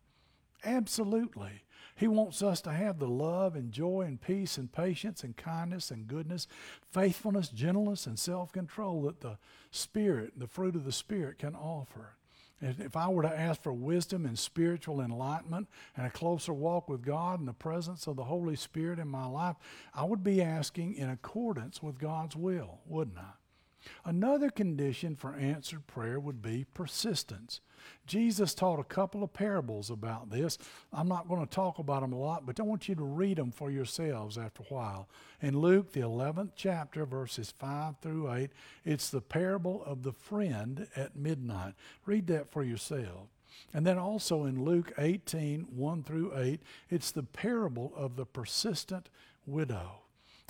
Absolutely. 0.64 1.64
He 1.96 2.06
wants 2.06 2.42
us 2.42 2.60
to 2.62 2.72
have 2.72 2.98
the 2.98 3.08
love 3.08 3.56
and 3.56 3.72
joy 3.72 4.02
and 4.02 4.20
peace 4.20 4.58
and 4.58 4.70
patience 4.70 5.24
and 5.24 5.34
kindness 5.34 5.90
and 5.90 6.06
goodness, 6.06 6.46
faithfulness, 6.92 7.48
gentleness, 7.48 8.06
and 8.06 8.18
self 8.18 8.52
control 8.52 9.02
that 9.02 9.22
the 9.22 9.38
Spirit, 9.70 10.38
the 10.38 10.46
fruit 10.46 10.76
of 10.76 10.84
the 10.84 10.92
Spirit, 10.92 11.38
can 11.38 11.54
offer. 11.54 12.16
If 12.60 12.96
I 12.96 13.08
were 13.08 13.22
to 13.22 13.38
ask 13.38 13.62
for 13.62 13.72
wisdom 13.72 14.24
and 14.24 14.38
spiritual 14.38 15.00
enlightenment 15.00 15.68
and 15.96 16.06
a 16.06 16.10
closer 16.10 16.54
walk 16.54 16.88
with 16.88 17.02
God 17.02 17.38
and 17.38 17.48
the 17.48 17.52
presence 17.52 18.06
of 18.06 18.16
the 18.16 18.24
Holy 18.24 18.56
Spirit 18.56 18.98
in 18.98 19.08
my 19.08 19.26
life, 19.26 19.56
I 19.94 20.04
would 20.04 20.24
be 20.24 20.42
asking 20.42 20.94
in 20.94 21.10
accordance 21.10 21.82
with 21.82 21.98
God's 21.98 22.34
will, 22.34 22.80
wouldn't 22.86 23.18
I? 23.18 23.32
Another 24.04 24.50
condition 24.50 25.16
for 25.16 25.34
answered 25.34 25.86
prayer 25.86 26.20
would 26.20 26.42
be 26.42 26.66
persistence. 26.74 27.60
Jesus 28.06 28.54
taught 28.54 28.78
a 28.78 28.84
couple 28.84 29.22
of 29.22 29.32
parables 29.32 29.90
about 29.90 30.30
this. 30.30 30.58
I'm 30.92 31.08
not 31.08 31.28
going 31.28 31.40
to 31.40 31.52
talk 31.52 31.78
about 31.78 32.02
them 32.02 32.12
a 32.12 32.18
lot, 32.18 32.46
but 32.46 32.58
I 32.58 32.62
want 32.62 32.88
you 32.88 32.94
to 32.94 33.04
read 33.04 33.38
them 33.38 33.50
for 33.50 33.70
yourselves 33.70 34.38
after 34.38 34.62
a 34.62 34.74
while. 34.74 35.08
In 35.40 35.58
Luke, 35.58 35.92
the 35.92 36.00
11th 36.00 36.52
chapter, 36.56 37.04
verses 37.04 37.52
5 37.58 37.98
through 38.00 38.32
8, 38.32 38.50
it's 38.84 39.10
the 39.10 39.20
parable 39.20 39.82
of 39.84 40.02
the 40.02 40.12
friend 40.12 40.88
at 40.96 41.16
midnight. 41.16 41.74
Read 42.04 42.26
that 42.28 42.50
for 42.50 42.62
yourself. 42.62 43.28
And 43.72 43.86
then 43.86 43.98
also 43.98 44.44
in 44.44 44.64
Luke 44.64 44.92
18, 44.98 45.68
1 45.74 46.02
through 46.02 46.36
8, 46.36 46.60
it's 46.90 47.10
the 47.10 47.22
parable 47.22 47.92
of 47.96 48.16
the 48.16 48.26
persistent 48.26 49.08
widow. 49.46 50.00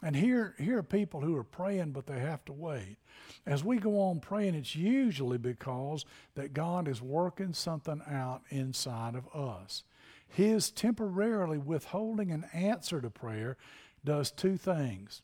And 0.06 0.14
here, 0.14 0.54
here 0.56 0.78
are 0.78 0.84
people 0.84 1.20
who 1.20 1.36
are 1.36 1.42
praying, 1.42 1.90
but 1.90 2.06
they 2.06 2.20
have 2.20 2.44
to 2.44 2.52
wait. 2.52 2.98
As 3.44 3.64
we 3.64 3.78
go 3.78 3.98
on 4.02 4.20
praying, 4.20 4.54
it's 4.54 4.76
usually 4.76 5.36
because 5.36 6.04
that 6.36 6.54
God 6.54 6.86
is 6.86 7.02
working 7.02 7.52
something 7.52 8.00
out 8.08 8.42
inside 8.48 9.16
of 9.16 9.26
us. 9.34 9.82
His 10.28 10.70
temporarily 10.70 11.58
withholding 11.58 12.30
an 12.30 12.44
answer 12.54 13.00
to 13.00 13.10
prayer 13.10 13.56
does 14.04 14.30
two 14.30 14.56
things 14.56 15.22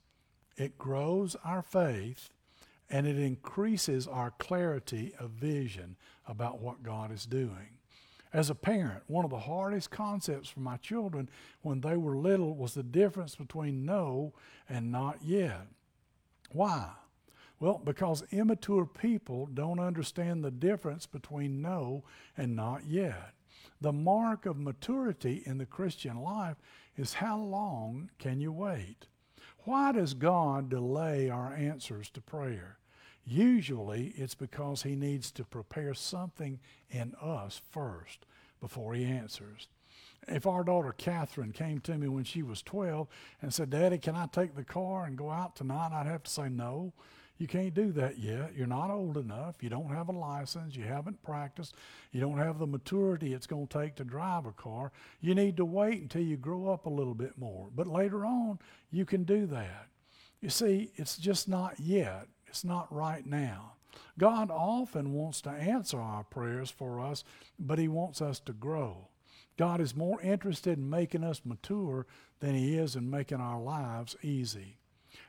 it 0.57 0.79
grows 0.79 1.37
our 1.45 1.63
faith 1.63 2.31
and 2.91 3.07
it 3.07 3.21
increases 3.21 4.09
our 4.09 4.33
clarity 4.33 5.15
of 5.17 5.31
vision 5.31 5.95
about 6.27 6.61
what 6.61 6.83
God 6.83 7.13
is 7.13 7.25
doing. 7.25 7.79
As 8.33 8.49
a 8.49 8.55
parent, 8.55 9.03
one 9.09 9.25
of 9.25 9.31
the 9.31 9.41
hardest 9.41 9.91
concepts 9.91 10.49
for 10.49 10.61
my 10.61 10.79
children 10.79 11.29
when 11.61 11.83
they 11.83 11.97
were 11.97 12.17
little 12.17 12.57
was 12.57 12.75
the 12.75 12.83
difference 12.83 13.37
between 13.37 13.85
no 13.85 14.33
and 14.69 14.91
not 14.91 15.19
yet. 15.23 15.67
Why? 16.51 16.93
Well, 17.61 17.81
because 17.85 18.25
immature 18.31 18.87
people 18.87 19.47
don't 19.53 19.79
understand 19.79 20.43
the 20.43 20.51
difference 20.51 21.07
between 21.07 21.61
no 21.61 22.05
and 22.37 22.57
not 22.57 22.87
yet. 22.87 23.35
The 23.81 23.93
mark 23.93 24.47
of 24.47 24.59
maturity 24.59 25.43
in 25.45 25.59
the 25.59 25.67
Christian 25.67 26.17
life 26.21 26.57
is 26.97 27.15
how 27.15 27.39
long 27.39 28.11
can 28.19 28.41
you 28.41 28.51
wait? 28.51 29.07
Why 29.65 29.93
does 29.93 30.15
God 30.15 30.71
delay 30.71 31.29
our 31.29 31.53
answers 31.53 32.11
to 32.11 32.21
prayer? 32.21 32.79
Usually 33.25 34.13
it's 34.17 34.35
because 34.35 34.83
he 34.83 34.97
needs 34.97 35.31
to 35.33 35.45
prepare 35.45 35.95
something 35.95 36.59
in 36.91 37.15
us 37.21 37.61
first 37.71 38.27
before 38.61 38.95
he 38.95 39.05
answers. 39.05 39.69
If 40.29 40.47
our 40.47 40.65
daughter 40.65 40.95
Catherine 40.97 41.53
came 41.53 41.81
to 41.81 41.99
me 41.99 42.09
when 42.09 42.25
she 42.25 42.43
was 42.43 42.63
12 42.63 43.09
and 43.41 43.53
said, 43.53 43.71
Daddy, 43.71 43.99
can 43.99 44.15
I 44.15 44.27
take 44.27 44.55
the 44.55 44.65
car 44.65 45.05
and 45.05 45.17
go 45.17 45.31
out 45.31 45.57
tonight? 45.57 45.91
I'd 45.93 46.07
have 46.07 46.23
to 46.25 46.31
say, 46.31 46.49
No, 46.49 46.93
you 47.39 47.49
can't 47.49 47.75
do 47.75 47.91
that 47.93 48.21
yet. 48.21 48.55
You're 48.57 48.69
not 48.69 48.91
old 48.91 49.17
enough. 49.17 49.63
You 49.63 49.69
don't 49.69 49.93
have 49.93 50.09
a 50.09 50.13
license. 50.13 50.77
You 50.77 50.85
haven't 50.85 51.23
practiced. 51.25 51.75
You 52.13 52.21
don't 52.21 52.39
have 52.39 52.61
the 52.61 52.69
maturity 52.69 53.35
it's 53.35 53.49
going 53.49 53.67
to 53.67 53.79
take 53.81 53.97
to 53.97 54.05
drive 54.05 54.47
a 54.47 54.53
car. 54.53 54.93
You 55.21 55.35
need 55.35 55.57
to 55.57 55.65
wait 55.65 56.03
until 56.03 56.23
you 56.23 56.37
grow 56.37 56.69
up 56.69 56.87
a 56.87 56.91
little 56.91 57.15
bit 57.15 57.37
more. 57.37 57.69
But 57.75 57.89
later 57.89 58.25
on, 58.25 58.61
you 58.93 59.05
can 59.05 59.25
do 59.25 59.47
that. 59.47 59.89
You 60.41 60.51
see, 60.51 60.93
it's 60.95 61.17
just 61.17 61.49
not 61.49 61.81
yet. 61.81 62.29
It's 62.53 62.65
not 62.65 62.95
right 62.95 63.25
now. 63.25 63.73
God 64.19 64.51
often 64.51 65.15
wants 65.15 65.41
to 65.41 65.49
answer 65.49 65.99
our 65.99 66.23
prayers 66.23 66.71
for 66.71 67.01
us, 67.01 67.25
but 67.59 67.79
He 67.79 67.89
wants 67.89 68.21
us 68.21 68.41
to 68.41 68.53
grow. 68.53 69.09
God 69.57 69.81
is 69.81 69.97
more 69.97 70.21
interested 70.21 70.77
in 70.77 70.91
making 70.91 71.25
us 71.25 71.41
mature 71.47 72.07
than 72.41 72.55
He 72.55 72.77
is 72.77 72.95
in 72.95 73.09
making 73.09 73.41
our 73.41 73.59
lives 73.59 74.17
easy. 74.23 74.77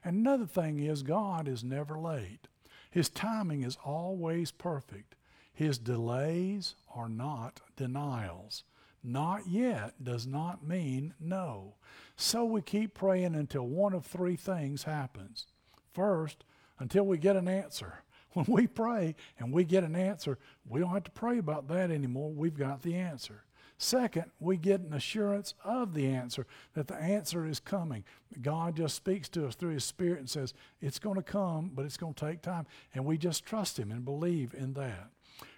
And 0.04 0.18
another 0.18 0.46
thing 0.46 0.80
is, 0.80 1.02
God 1.02 1.48
is 1.48 1.64
never 1.64 1.98
late. 1.98 2.50
His 2.92 3.08
timing 3.08 3.64
is 3.64 3.78
always 3.86 4.52
perfect. 4.52 5.16
His 5.54 5.78
delays 5.78 6.76
are 6.94 7.08
not 7.08 7.62
denials. 7.78 8.66
Not 9.02 9.48
yet 9.48 10.04
does 10.04 10.28
not 10.28 10.68
mean 10.68 11.14
no. 11.22 11.76
So 12.18 12.44
we 12.44 12.62
keep 12.62 12.94
praying 12.94 13.34
until 13.34 13.66
one 13.66 13.94
of 13.94 14.06
three 14.06 14.36
things 14.36 14.84
happens. 14.84 15.48
First, 15.94 16.44
until 16.80 17.06
we 17.06 17.18
get 17.18 17.36
an 17.36 17.48
answer. 17.48 18.00
When 18.34 18.48
we 18.50 18.66
pray 18.66 19.14
and 19.38 19.54
we 19.54 19.64
get 19.64 19.84
an 19.84 19.96
answer, 19.96 20.40
we 20.68 20.80
don't 20.80 20.90
have 20.90 21.04
to 21.04 21.12
pray 21.12 21.38
about 21.38 21.68
that 21.68 21.92
anymore. 21.92 22.32
We've 22.32 22.58
got 22.58 22.82
the 22.82 22.96
answer. 22.96 23.44
Second, 23.78 24.32
we 24.40 24.58
get 24.58 24.82
an 24.82 24.94
assurance 24.94 25.54
of 25.64 25.94
the 25.94 26.08
answer, 26.08 26.48
that 26.74 26.88
the 26.88 26.96
answer 26.96 27.46
is 27.46 27.60
coming. 27.60 28.04
God 28.42 28.78
just 28.78 28.96
speaks 28.96 29.30
to 29.30 29.46
us 29.46 29.56
through 29.56 29.74
His 29.74 29.84
Spirit 29.84 30.20
and 30.20 30.30
says, 30.30 30.54
It's 30.82 31.00
going 31.00 31.18
to 31.18 31.22
come, 31.22 31.72
but 31.76 31.86
it's 31.86 31.98
going 31.98 32.14
to 32.14 32.26
take 32.26 32.42
time. 32.42 32.66
And 32.94 33.06
we 33.06 33.18
just 33.18 33.46
trust 33.46 33.78
Him 33.78 33.92
and 33.92 34.06
believe 34.06 34.54
in 34.54 34.74
that. 34.74 35.10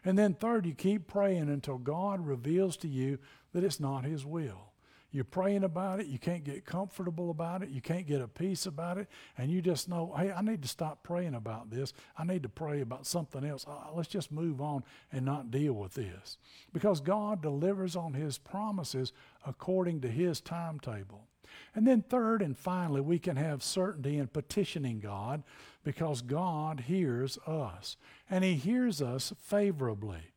And 0.04 0.18
then, 0.18 0.34
third, 0.34 0.66
you 0.66 0.74
keep 0.74 1.08
praying 1.08 1.50
until 1.50 1.78
God 1.78 2.26
reveals 2.26 2.78
to 2.78 2.88
you 2.88 3.20
that 3.54 3.64
it's 3.64 3.80
not 3.80 4.06
His 4.06 4.26
will. 4.26 4.72
You're 5.12 5.24
praying 5.24 5.64
about 5.64 6.00
it. 6.02 6.08
You 6.08 6.20
can't 6.20 6.44
get 6.44 6.66
comfortable 6.66 7.30
about 7.30 7.64
it. 7.64 7.70
You 7.70 7.80
can't 7.80 8.06
get 8.06 8.22
a 8.22 8.28
peace 8.28 8.66
about 8.66 8.98
it. 8.98 9.08
And 9.38 9.50
you 9.50 9.62
just 9.62 9.88
know, 9.88 10.14
hey, 10.18 10.32
I 10.32 10.42
need 10.42 10.62
to 10.64 10.68
stop 10.68 11.04
praying 11.04 11.36
about 11.36 11.70
this. 11.70 11.94
I 12.18 12.26
need 12.26 12.44
to 12.44 12.50
pray 12.50 12.82
about 12.82 13.08
something 13.08 13.46
else. 13.46 13.66
Uh, 13.68 13.94
let's 13.94 14.10
just 14.10 14.32
move 14.32 14.60
on 14.60 14.84
and 15.12 15.24
not 15.24 15.52
deal 15.52 15.74
with 15.74 15.94
this. 15.94 16.38
Because 16.74 17.00
God 17.00 17.42
delivers 17.42 17.96
on 17.96 18.14
his 18.14 18.38
promises 18.38 19.14
according 19.46 20.02
to 20.02 20.10
his 20.10 20.42
timetable. 20.42 21.28
And 21.74 21.88
then, 21.88 22.02
third 22.02 22.42
and 22.42 22.58
finally, 22.58 23.02
we 23.02 23.20
can 23.20 23.38
have 23.38 23.64
certainty 23.64 24.18
in 24.18 24.28
petitioning 24.28 25.00
God 25.00 25.44
because 25.84 26.22
God 26.22 26.82
hears 26.82 27.38
us. 27.48 27.98
And 28.30 28.44
he 28.44 28.56
hears 28.56 29.02
us 29.02 29.34
favorably. 29.40 30.32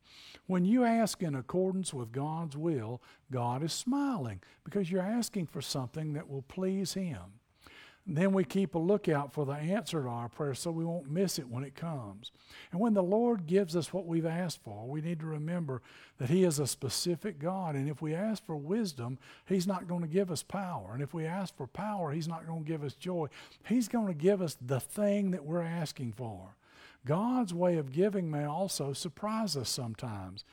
When 0.49 0.65
you 0.65 0.83
ask 0.83 1.23
in 1.23 1.35
accordance 1.35 1.93
with 1.93 2.11
God's 2.11 2.57
will, 2.57 3.03
God 3.31 3.63
is 3.63 3.73
smiling 3.73 4.41
because 4.65 4.91
you're 4.91 5.03
asking 5.03 5.47
for 5.49 5.61
something 5.61 6.15
that 6.15 6.29
will 6.29 6.43
please 6.43 6.95
Him. 6.95 7.21
And 8.07 8.17
then 8.17 8.33
we 8.33 8.45
keep 8.45 8.75
a 8.75 8.79
lookout 8.79 9.35
for 9.35 9.45
the 9.45 9.53
answer 9.53 10.03
to 10.03 10.09
our 10.09 10.31
prayer 10.31 10.55
so 10.55 10.71
we 10.71 10.87
won't 10.87 11.11
miss 11.11 11.39
it 11.39 11.47
when 11.47 11.65
it 11.65 11.75
comes. 11.75 12.33
And 12.73 12.81
when 12.81 12.95
the 12.95 13.03
Lord 13.03 13.47
gives 13.47 13.77
us 13.77 13.93
what 13.93 14.07
we've 14.07 14.25
asked 14.25 14.65
for, 14.65 14.89
we 14.89 15.03
need 15.03 15.21
to 15.21 15.27
remember 15.27 15.83
that 16.17 16.31
He 16.31 16.45
is 16.45 16.59
a 16.59 16.67
specific 16.67 17.39
God. 17.39 17.75
And 17.75 17.87
if 17.87 18.01
we 18.01 18.15
ask 18.15 18.45
for 18.47 18.57
wisdom, 18.57 19.19
He's 19.45 19.67
not 19.67 19.87
going 19.87 20.01
to 20.01 20.09
give 20.09 20.31
us 20.31 20.43
power. 20.43 20.93
And 20.95 21.03
if 21.03 21.13
we 21.13 21.27
ask 21.27 21.55
for 21.55 21.67
power, 21.67 22.11
He's 22.11 22.27
not 22.27 22.47
going 22.47 22.65
to 22.65 22.69
give 22.69 22.83
us 22.83 22.95
joy. 22.95 23.29
He's 23.67 23.89
going 23.89 24.07
to 24.07 24.15
give 24.15 24.41
us 24.41 24.57
the 24.67 24.81
thing 24.81 25.33
that 25.33 25.45
we're 25.45 25.61
asking 25.61 26.13
for. 26.13 26.57
God's 27.05 27.55
way 27.55 27.77
of 27.77 27.93
giving 27.93 28.31
may 28.31 28.45
also 28.45 28.93
surprise 28.93 29.57
us 29.57 29.69
sometimes. 29.69 30.45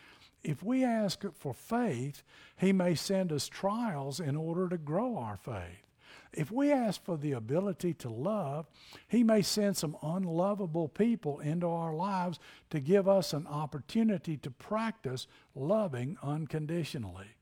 If 0.44 0.64
we 0.64 0.84
ask 0.84 1.24
for 1.34 1.54
faith, 1.54 2.24
He 2.56 2.72
may 2.72 2.96
send 2.96 3.32
us 3.32 3.48
trials 3.48 4.20
in 4.20 4.36
order 4.36 4.70
to 4.70 4.78
grow 4.78 5.18
our 5.18 5.38
faith. 5.38 5.86
If 6.32 6.52
we 6.52 6.72
ask 6.72 7.04
for 7.04 7.18
the 7.18 7.32
ability 7.32 7.94
to 7.96 8.10
love, 8.10 8.68
He 9.08 9.24
may 9.24 9.42
send 9.42 9.78
some 9.78 9.98
unlovable 10.04 10.88
people 10.88 11.40
into 11.40 11.68
our 11.68 11.96
lives 11.96 12.40
to 12.70 12.80
give 12.80 13.08
us 13.08 13.34
an 13.34 13.48
opportunity 13.48 14.38
to 14.38 14.52
practice 14.52 15.28
loving 15.56 16.18
unconditionally. 16.22 17.36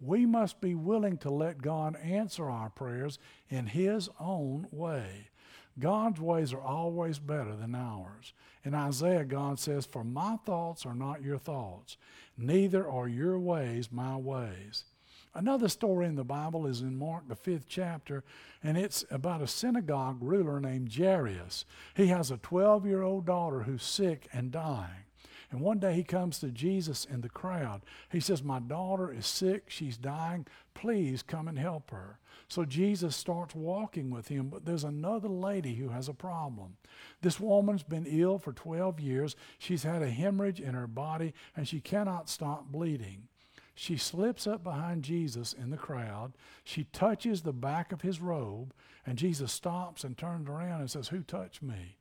We 0.00 0.26
must 0.26 0.60
be 0.60 0.74
willing 0.74 1.16
to 1.18 1.30
let 1.30 1.62
God 1.62 1.96
answer 1.96 2.50
our 2.50 2.68
prayers 2.68 3.18
in 3.48 3.66
His 3.66 4.08
own 4.20 4.68
way. 4.70 5.30
God's 5.78 6.20
ways 6.20 6.52
are 6.52 6.60
always 6.60 7.18
better 7.18 7.54
than 7.54 7.74
ours. 7.74 8.32
In 8.64 8.74
Isaiah, 8.74 9.24
God 9.24 9.58
says, 9.58 9.84
For 9.84 10.04
my 10.04 10.36
thoughts 10.44 10.86
are 10.86 10.94
not 10.94 11.22
your 11.22 11.38
thoughts, 11.38 11.96
neither 12.36 12.88
are 12.88 13.08
your 13.08 13.38
ways 13.38 13.92
my 13.92 14.16
ways. 14.16 14.84
Another 15.34 15.68
story 15.68 16.06
in 16.06 16.14
the 16.14 16.24
Bible 16.24 16.66
is 16.66 16.80
in 16.80 16.96
Mark, 16.96 17.28
the 17.28 17.36
fifth 17.36 17.66
chapter, 17.68 18.24
and 18.64 18.78
it's 18.78 19.04
about 19.10 19.42
a 19.42 19.46
synagogue 19.46 20.16
ruler 20.20 20.60
named 20.60 20.94
Jairus. 20.96 21.66
He 21.94 22.06
has 22.06 22.30
a 22.30 22.38
12 22.38 22.86
year 22.86 23.02
old 23.02 23.26
daughter 23.26 23.64
who's 23.64 23.82
sick 23.82 24.28
and 24.32 24.50
dying. 24.50 25.05
And 25.50 25.60
one 25.60 25.78
day 25.78 25.94
he 25.94 26.02
comes 26.02 26.38
to 26.40 26.48
Jesus 26.48 27.04
in 27.04 27.20
the 27.20 27.28
crowd. 27.28 27.82
He 28.10 28.20
says, 28.20 28.42
My 28.42 28.58
daughter 28.58 29.12
is 29.12 29.26
sick. 29.26 29.64
She's 29.68 29.96
dying. 29.96 30.46
Please 30.74 31.22
come 31.22 31.48
and 31.48 31.58
help 31.58 31.90
her. 31.90 32.18
So 32.48 32.64
Jesus 32.64 33.16
starts 33.16 33.54
walking 33.54 34.10
with 34.10 34.28
him, 34.28 34.48
but 34.48 34.64
there's 34.64 34.84
another 34.84 35.28
lady 35.28 35.74
who 35.74 35.88
has 35.88 36.08
a 36.08 36.14
problem. 36.14 36.76
This 37.22 37.40
woman's 37.40 37.82
been 37.82 38.06
ill 38.06 38.38
for 38.38 38.52
12 38.52 39.00
years. 39.00 39.36
She's 39.58 39.82
had 39.82 40.02
a 40.02 40.10
hemorrhage 40.10 40.60
in 40.60 40.74
her 40.74 40.86
body, 40.86 41.34
and 41.56 41.66
she 41.66 41.80
cannot 41.80 42.28
stop 42.28 42.66
bleeding. 42.70 43.28
She 43.74 43.98
slips 43.98 44.46
up 44.46 44.64
behind 44.64 45.02
Jesus 45.02 45.52
in 45.52 45.70
the 45.70 45.76
crowd. 45.76 46.32
She 46.64 46.84
touches 46.84 47.42
the 47.42 47.52
back 47.52 47.92
of 47.92 48.00
his 48.00 48.20
robe, 48.20 48.72
and 49.04 49.18
Jesus 49.18 49.52
stops 49.52 50.02
and 50.02 50.16
turns 50.16 50.48
around 50.48 50.80
and 50.80 50.90
says, 50.90 51.08
Who 51.08 51.22
touched 51.22 51.62
me? 51.62 51.96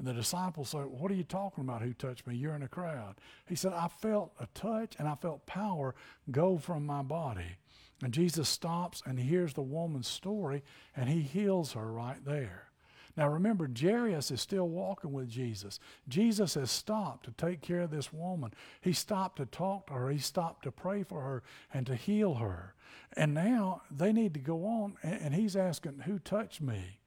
And 0.00 0.08
the 0.08 0.14
disciples 0.14 0.70
say, 0.70 0.78
What 0.78 1.10
are 1.10 1.14
you 1.14 1.24
talking 1.24 1.62
about? 1.62 1.82
Who 1.82 1.92
touched 1.92 2.26
me? 2.26 2.34
You're 2.34 2.54
in 2.54 2.62
a 2.62 2.68
crowd. 2.68 3.16
He 3.46 3.54
said, 3.54 3.74
I 3.74 3.88
felt 3.88 4.32
a 4.40 4.46
touch 4.54 4.94
and 4.98 5.06
I 5.06 5.14
felt 5.14 5.44
power 5.44 5.94
go 6.30 6.56
from 6.56 6.86
my 6.86 7.02
body. 7.02 7.58
And 8.02 8.14
Jesus 8.14 8.48
stops 8.48 9.02
and 9.04 9.20
hears 9.20 9.52
the 9.52 9.60
woman's 9.60 10.08
story 10.08 10.64
and 10.96 11.10
he 11.10 11.20
heals 11.20 11.74
her 11.74 11.92
right 11.92 12.24
there. 12.24 12.70
Now 13.14 13.28
remember, 13.28 13.68
Jairus 13.68 14.30
is 14.30 14.40
still 14.40 14.70
walking 14.70 15.12
with 15.12 15.28
Jesus. 15.28 15.78
Jesus 16.08 16.54
has 16.54 16.70
stopped 16.70 17.26
to 17.26 17.32
take 17.32 17.60
care 17.60 17.82
of 17.82 17.90
this 17.90 18.10
woman. 18.10 18.54
He 18.80 18.94
stopped 18.94 19.36
to 19.36 19.44
talk 19.44 19.88
to 19.88 19.92
her. 19.92 20.08
He 20.08 20.16
stopped 20.16 20.64
to 20.64 20.72
pray 20.72 21.02
for 21.02 21.20
her 21.20 21.42
and 21.74 21.86
to 21.86 21.94
heal 21.94 22.36
her. 22.36 22.74
And 23.18 23.34
now 23.34 23.82
they 23.90 24.14
need 24.14 24.32
to 24.32 24.40
go 24.40 24.64
on, 24.64 24.96
and 25.02 25.34
he's 25.34 25.56
asking, 25.56 26.04
Who 26.06 26.18
touched 26.18 26.62
me? 26.62 26.99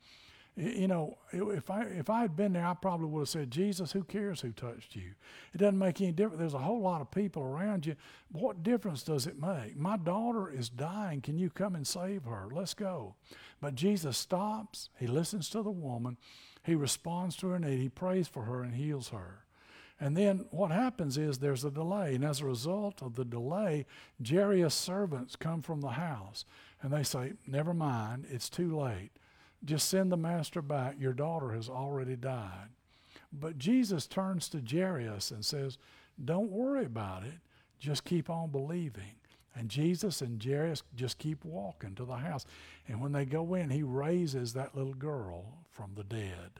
You 0.56 0.88
know, 0.88 1.18
if 1.32 1.72
I 1.72 1.82
if 1.86 2.12
I 2.12 2.22
had 2.22 2.36
been 2.36 2.54
there, 2.54 2.66
I 2.66 2.76
probably 2.76 3.08
would 3.08 3.22
have 3.22 3.30
said, 3.30 3.50
Jesus, 3.50 3.92
who 3.92 4.04
cares 4.04 4.42
who 4.42 4.52
touched 4.52 4.96
you? 4.96 5.14
It 5.52 5.58
doesn't 5.58 5.80
make 5.80 6.00
any 6.00 6.12
difference. 6.12 6.40
There's 6.40 6.54
a 6.54 6.60
whole 6.60 6.82
lot 6.82 7.02
of 7.02 7.10
people 7.10 7.42
around 7.42 7.88
you. 7.88 7.96
What 8.32 8.62
difference 8.62 9.02
does 9.02 9.26
it 9.26 9.42
make? 9.42 9.76
My 9.76 9.98
daughter 9.98 10.52
is 10.52 10.70
dying. 10.70 11.22
Can 11.22 11.40
you 11.40 11.50
come 11.50 11.74
and 11.74 11.88
save 11.88 12.26
her? 12.26 12.48
Let's 12.52 12.76
go. 12.76 13.16
But 13.62 13.74
Jesus 13.74 14.16
stops. 14.16 14.90
He 15.00 15.08
listens 15.08 15.50
to 15.50 15.64
the 15.64 15.72
woman. 15.72 16.18
He 16.64 16.76
responds 16.76 17.36
to 17.38 17.48
her 17.48 17.60
need. 17.60 17.80
He 17.80 17.90
prays 17.90 18.28
for 18.28 18.44
her 18.44 18.62
and 18.62 18.76
heals 18.76 19.10
her. 19.10 19.46
And 20.00 20.16
then 20.16 20.46
what 20.52 20.70
happens 20.70 21.18
is 21.18 21.38
there's 21.38 21.64
a 21.64 21.72
delay. 21.72 22.14
And 22.14 22.24
as 22.24 22.42
a 22.42 22.46
result 22.46 23.02
of 23.02 23.16
the 23.16 23.26
delay, 23.26 23.86
Jairus' 24.24 24.76
servants 24.76 25.36
come 25.36 25.64
from 25.64 25.82
the 25.82 25.90
house 25.90 26.46
and 26.82 26.94
they 26.94 27.04
say, 27.04 27.34
Never 27.48 27.74
mind, 27.74 28.28
it's 28.30 28.50
too 28.50 28.78
late. 28.78 29.12
Just 29.64 29.90
send 29.90 30.12
the 30.12 30.18
master 30.18 30.62
back. 30.62 30.96
Your 31.00 31.14
daughter 31.14 31.52
has 31.54 31.70
already 31.70 32.16
died. 32.16 32.70
But 33.32 33.58
Jesus 33.58 34.06
turns 34.06 34.50
to 34.50 34.62
Jairus 34.62 35.32
and 35.32 35.44
says, 35.44 35.78
Don't 36.24 36.52
worry 36.52 36.86
about 36.86 37.24
it. 37.24 37.40
Just 37.80 38.04
keep 38.04 38.30
on 38.30 38.52
believing. 38.52 39.16
And 39.56 39.70
Jesus 39.70 40.22
and 40.22 40.44
Jairus 40.44 40.84
just 40.96 41.20
keep 41.20 41.44
walking 41.46 41.96
to 41.96 42.06
the 42.06 42.18
house. 42.18 42.46
And 42.88 43.02
when 43.02 43.12
they 43.12 43.26
go 43.26 43.54
in, 43.54 43.70
he 43.70 43.84
raises 43.84 44.54
that 44.54 44.76
little 44.76 44.94
girl 44.94 45.46
from 45.72 45.92
the 45.96 46.04
dead. 46.04 46.60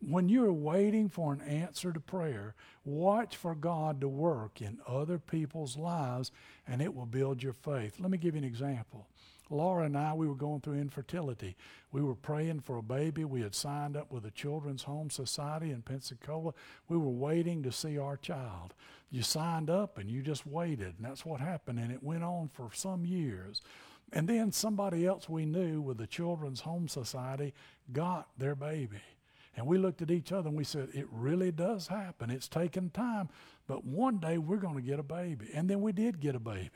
When 0.00 0.28
you're 0.28 0.52
waiting 0.52 1.08
for 1.08 1.32
an 1.32 1.40
answer 1.40 1.92
to 1.92 1.98
prayer, 1.98 2.54
watch 2.84 3.36
for 3.36 3.54
God 3.54 4.00
to 4.00 4.08
work 4.08 4.62
in 4.62 4.78
other 4.86 5.18
people's 5.18 5.76
lives 5.76 6.30
and 6.68 6.80
it 6.80 6.94
will 6.94 7.06
build 7.06 7.42
your 7.42 7.52
faith. 7.52 7.98
Let 7.98 8.10
me 8.10 8.18
give 8.18 8.34
you 8.34 8.38
an 8.38 8.44
example. 8.44 9.08
Laura 9.50 9.84
and 9.84 9.96
I, 9.96 10.12
we 10.12 10.26
were 10.26 10.34
going 10.34 10.60
through 10.60 10.78
infertility. 10.78 11.56
We 11.90 12.02
were 12.02 12.14
praying 12.14 12.60
for 12.60 12.76
a 12.76 12.82
baby. 12.82 13.24
We 13.24 13.40
had 13.40 13.54
signed 13.54 13.96
up 13.96 14.12
with 14.12 14.24
the 14.24 14.30
Children's 14.30 14.82
Home 14.82 15.10
Society 15.10 15.70
in 15.70 15.82
Pensacola. 15.82 16.52
We 16.88 16.98
were 16.98 17.08
waiting 17.08 17.62
to 17.62 17.72
see 17.72 17.98
our 17.98 18.16
child. 18.16 18.74
You 19.10 19.22
signed 19.22 19.70
up 19.70 19.96
and 19.96 20.10
you 20.10 20.22
just 20.22 20.46
waited, 20.46 20.94
and 20.98 21.04
that's 21.06 21.24
what 21.24 21.40
happened. 21.40 21.78
And 21.78 21.90
it 21.90 22.02
went 22.02 22.24
on 22.24 22.50
for 22.52 22.70
some 22.74 23.06
years. 23.06 23.62
And 24.12 24.28
then 24.28 24.52
somebody 24.52 25.06
else 25.06 25.28
we 25.28 25.46
knew 25.46 25.80
with 25.80 25.98
the 25.98 26.06
Children's 26.06 26.60
Home 26.60 26.88
Society 26.88 27.54
got 27.92 28.28
their 28.38 28.54
baby. 28.54 29.00
And 29.58 29.66
we 29.66 29.76
looked 29.76 30.02
at 30.02 30.12
each 30.12 30.30
other 30.30 30.48
and 30.48 30.56
we 30.56 30.62
said, 30.62 30.90
It 30.94 31.08
really 31.10 31.50
does 31.50 31.88
happen. 31.88 32.30
It's 32.30 32.46
taken 32.46 32.90
time, 32.90 33.28
but 33.66 33.84
one 33.84 34.18
day 34.18 34.38
we're 34.38 34.58
going 34.58 34.76
to 34.76 34.80
get 34.80 35.00
a 35.00 35.02
baby. 35.02 35.50
And 35.52 35.68
then 35.68 35.80
we 35.80 35.90
did 35.90 36.20
get 36.20 36.36
a 36.36 36.38
baby. 36.38 36.70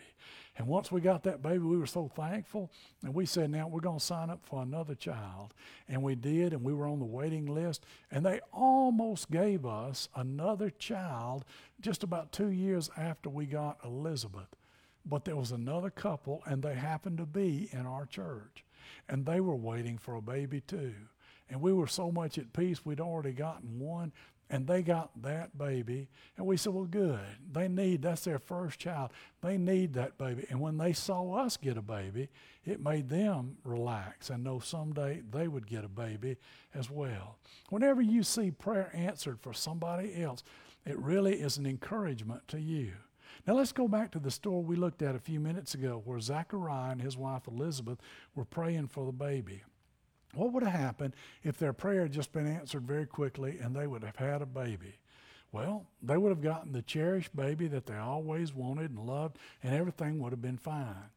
And 0.59 0.67
once 0.67 0.91
we 0.91 1.01
got 1.01 1.23
that 1.23 1.43
baby, 1.43 1.61
we 1.61 1.79
were 1.79 1.87
so 1.87 2.11
thankful. 2.13 2.73
And 3.05 3.15
we 3.15 3.25
said, 3.25 3.51
Now 3.51 3.69
we're 3.69 3.79
going 3.79 4.01
to 4.01 4.05
sign 4.05 4.31
up 4.31 4.41
for 4.45 4.63
another 4.63 4.97
child. 4.97 5.55
And 5.89 6.03
we 6.03 6.17
did, 6.17 6.53
and 6.53 6.65
we 6.65 6.75
were 6.75 6.89
on 6.89 6.99
the 6.99 7.05
waiting 7.05 7.47
list. 7.47 7.87
And 8.11 8.27
they 8.27 8.41
almost 8.53 9.31
gave 9.31 9.65
us 9.65 10.09
another 10.17 10.69
child 10.69 11.45
just 11.81 12.03
about 12.03 12.33
two 12.33 12.51
years 12.51 12.91
after 12.97 13.31
we 13.31 13.47
got 13.47 13.79
Elizabeth. 13.85 14.57
But 15.07 15.25
there 15.25 15.37
was 15.37 15.53
another 15.53 15.91
couple, 15.91 16.43
and 16.47 16.65
they 16.65 16.75
happened 16.75 17.19
to 17.19 17.27
be 17.27 17.69
in 17.71 17.87
our 17.87 18.07
church. 18.07 18.65
And 19.09 19.25
they 19.25 19.39
were 19.39 19.55
waiting 19.55 19.99
for 19.99 20.17
a 20.17 20.21
baby 20.21 20.61
too. 20.61 20.95
And 21.53 21.61
we 21.61 21.73
were 21.73 21.87
so 21.87 22.11
much 22.11 22.39
at 22.39 22.53
peace, 22.55 22.85
we'd 22.85 23.01
already 23.01 23.33
gotten 23.33 23.79
one, 23.79 24.11
and 24.49 24.67
they 24.67 24.83
got 24.83 25.11
that 25.23 25.57
baby. 25.57 26.09
And 26.37 26.47
we 26.47 26.57
said, 26.57 26.73
Well, 26.73 26.85
good. 26.85 27.21
They 27.53 27.69
need, 27.69 28.03
that's 28.03 28.25
their 28.25 28.39
first 28.39 28.79
child. 28.79 29.11
They 29.43 29.59
need 29.59 29.93
that 29.95 30.17
baby. 30.17 30.47
And 30.49 30.61
when 30.61 30.79
they 30.79 30.95
saw 30.95 31.35
us 31.35 31.59
get 31.59 31.77
a 31.77 31.83
baby, 31.83 32.31
it 32.65 32.81
made 32.81 33.09
them 33.11 33.57
relax 33.65 34.31
and 34.31 34.43
know 34.43 34.61
someday 34.61 35.23
they 35.31 35.47
would 35.47 35.67
get 35.67 35.85
a 35.85 35.89
baby 35.89 36.37
as 36.75 36.91
well. 36.91 37.37
Whenever 37.69 38.01
you 38.01 38.23
see 38.23 38.51
prayer 38.51 38.91
answered 38.95 39.39
for 39.41 39.53
somebody 39.53 40.23
else, 40.23 40.43
it 40.87 40.99
really 40.99 41.35
is 41.35 41.59
an 41.59 41.67
encouragement 41.67 42.49
to 42.49 42.61
you. 42.61 42.93
Now 43.47 43.55
let's 43.55 43.73
go 43.73 43.89
back 43.89 44.11
to 44.13 44.19
the 44.19 44.31
story 44.31 44.63
we 44.63 44.77
looked 44.77 45.03
at 45.03 45.17
a 45.17 45.21
few 45.21 45.41
minutes 45.41 45.75
ago 45.75 46.01
where 46.05 46.21
Zechariah 46.21 46.93
and 46.93 47.03
his 47.03 47.17
wife 47.17 47.47
Elizabeth 47.47 47.99
were 48.35 48.45
praying 48.45 48.89
for 48.89 49.05
the 49.05 49.13
baby. 49.13 49.63
What 50.35 50.53
would 50.53 50.63
have 50.63 50.73
happened 50.73 51.15
if 51.43 51.59
their 51.59 51.73
prayer 51.73 52.03
had 52.03 52.13
just 52.13 52.33
been 52.33 52.47
answered 52.47 52.87
very 52.87 53.07
quickly 53.07 53.59
and 53.59 53.77
they 53.77 53.87
would 53.87 54.03
have 54.03 54.17
had 54.17 54.41
a 54.41 54.47
baby? 54.47 54.95
Well, 55.53 55.87
they 56.03 56.17
would 56.17 56.31
have 56.31 56.41
gotten 56.41 56.73
the 56.73 56.81
cherished 56.81 57.37
baby 57.37 57.69
that 57.69 57.85
they 57.85 57.99
always 57.99 58.55
wanted 58.55 58.91
and 58.91 59.07
loved, 59.07 59.37
and 59.63 59.75
everything 59.75 60.19
would 60.19 60.33
have 60.33 60.41
been 60.41 60.57
fine. 60.57 61.11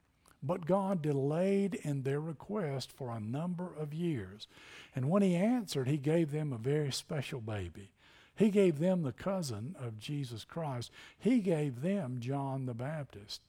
But 0.44 0.66
God 0.66 1.02
delayed 1.02 1.76
in 1.76 2.04
their 2.04 2.20
request 2.20 2.92
for 2.92 3.10
a 3.10 3.20
number 3.22 3.72
of 3.80 3.94
years. 3.94 4.48
And 4.94 5.10
when 5.10 5.22
He 5.22 5.36
answered, 5.36 5.88
He 5.88 5.98
gave 5.98 6.32
them 6.32 6.52
a 6.52 6.58
very 6.58 6.92
special 6.92 7.40
baby. 7.40 7.92
He 8.36 8.50
gave 8.50 8.80
them 8.80 9.04
the 9.04 9.14
cousin 9.14 9.76
of 9.80 9.98
Jesus 9.98 10.44
Christ. 10.44 10.92
He 11.18 11.40
gave 11.40 11.82
them 11.82 12.18
John 12.20 12.66
the 12.66 12.74
Baptist. 12.74 13.42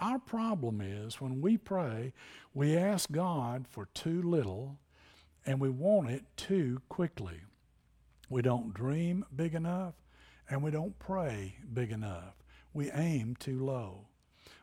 Our 0.00 0.18
problem 0.18 0.80
is 0.80 1.20
when 1.20 1.40
we 1.40 1.56
pray, 1.56 2.12
we 2.52 2.76
ask 2.76 3.12
God 3.12 3.66
for 3.68 3.86
too 3.94 4.20
little 4.20 4.78
and 5.46 5.60
we 5.60 5.68
want 5.68 6.10
it 6.10 6.24
too 6.36 6.80
quickly. 6.88 7.40
We 8.28 8.42
don't 8.42 8.74
dream 8.74 9.24
big 9.34 9.54
enough 9.54 9.94
and 10.48 10.62
we 10.62 10.70
don't 10.70 10.98
pray 10.98 11.56
big 11.72 11.90
enough. 11.90 12.34
We 12.72 12.90
aim 12.90 13.36
too 13.38 13.64
low. 13.64 14.08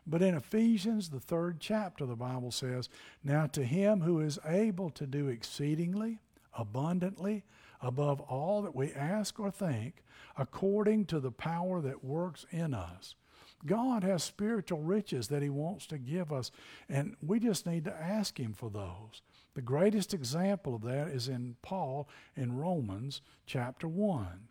But 0.06 0.22
in 0.22 0.34
Ephesians, 0.34 1.10
the 1.10 1.20
third 1.20 1.60
chapter, 1.60 2.04
the 2.04 2.16
Bible 2.16 2.50
says, 2.50 2.88
Now 3.22 3.46
to 3.48 3.64
him 3.64 4.00
who 4.00 4.20
is 4.20 4.38
able 4.44 4.90
to 4.90 5.06
do 5.06 5.28
exceedingly, 5.28 6.18
abundantly, 6.56 7.44
above 7.80 8.20
all 8.20 8.62
that 8.62 8.74
we 8.74 8.92
ask 8.92 9.38
or 9.38 9.50
think, 9.50 10.02
according 10.36 11.06
to 11.06 11.20
the 11.20 11.30
power 11.30 11.80
that 11.80 12.04
works 12.04 12.46
in 12.50 12.74
us. 12.74 13.14
God 13.64 14.02
has 14.02 14.24
spiritual 14.24 14.80
riches 14.80 15.28
that 15.28 15.42
He 15.42 15.48
wants 15.48 15.86
to 15.88 15.98
give 15.98 16.32
us, 16.32 16.50
and 16.88 17.16
we 17.22 17.38
just 17.38 17.66
need 17.66 17.84
to 17.84 17.94
ask 17.94 18.38
Him 18.38 18.52
for 18.52 18.70
those. 18.70 19.22
The 19.54 19.62
greatest 19.62 20.14
example 20.14 20.74
of 20.74 20.82
that 20.82 21.08
is 21.08 21.28
in 21.28 21.56
Paul 21.60 22.08
in 22.34 22.56
Romans 22.56 23.20
chapter 23.44 23.86
1. 23.86 24.48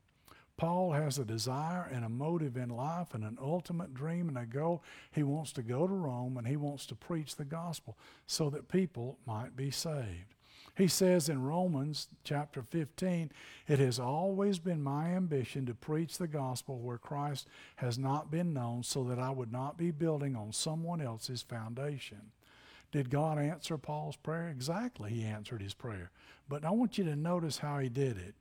Paul 0.58 0.92
has 0.92 1.18
a 1.18 1.26
desire 1.26 1.90
and 1.92 2.06
a 2.06 2.10
motive 2.10 2.56
in 2.56 2.70
life 2.70 3.16
and 3.16 3.24
an 3.24 3.40
ultimate 3.42 3.96
dream 3.96 4.28
and 4.28 4.38
a 4.38 4.46
goal. 4.46 4.84
He 5.12 5.24
wants 5.24 5.54
to 5.54 5.64
go 5.64 5.88
to 5.88 5.94
Rome 5.94 6.38
and 6.38 6.48
he 6.48 6.56
wants 6.56 6.86
to 6.88 6.96
preach 6.96 7.36
the 7.36 7.46
gospel 7.46 7.98
so 8.28 8.52
that 8.52 8.68
people 8.68 9.18
might 9.26 9.56
be 9.56 9.72
saved. 9.72 10.36
He 10.78 10.88
says 10.88 11.30
in 11.30 11.42
Romans 11.42 12.08
chapter 12.24 12.62
15, 12.62 13.32
It 13.68 13.80
has 13.80 14.00
always 14.00 14.60
been 14.60 14.84
my 14.84 15.08
ambition 15.16 15.66
to 15.66 15.74
preach 15.74 16.20
the 16.20 16.28
gospel 16.28 16.80
where 16.80 17.00
Christ 17.00 17.48
has 17.78 17.98
not 17.98 18.30
been 18.30 18.54
known, 18.54 18.84
so 18.84 19.04
that 19.06 19.20
I 19.20 19.32
would 19.32 19.52
not 19.52 19.78
be 19.78 19.92
building 19.92 20.36
on 20.36 20.54
someone 20.54 21.02
else's 21.02 21.42
foundation. 21.42 22.32
Did 22.92 23.10
God 23.10 23.40
answer 23.40 23.78
Paul's 23.78 24.18
prayer? 24.18 24.50
Exactly, 24.50 25.12
he 25.12 25.24
answered 25.24 25.62
his 25.62 25.74
prayer. 25.74 26.12
But 26.50 26.66
I 26.66 26.72
want 26.72 26.98
you 26.98 27.06
to 27.06 27.16
notice 27.16 27.60
how 27.60 27.80
he 27.80 27.90
did 27.90 28.18
it. 28.18 28.36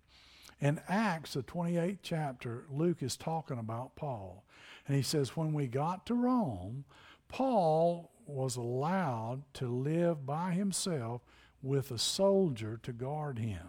In 0.61 0.81
Acts, 0.89 1.35
the 1.35 1.43
28th 1.43 1.99
chapter, 2.03 2.65
Luke 2.71 3.03
is 3.03 3.17
talking 3.17 3.59
about 3.59 3.97
Paul. 3.97 4.45
And 4.87 4.97
he 4.97 5.03
says, 5.03 5.37
When 5.37 5.53
we 5.53 5.67
got 5.67 6.05
to 6.07 6.15
Rome, 6.15 6.85
Paul 7.29 8.11
was 8.27 8.57
allowed 8.57 9.43
to 9.55 9.69
live 9.69 10.27
by 10.27 10.53
himself 10.53 11.23
with 11.63 11.91
a 11.91 11.99
soldier 11.99 12.79
to 12.83 12.93
guard 12.93 13.39
him. 13.39 13.69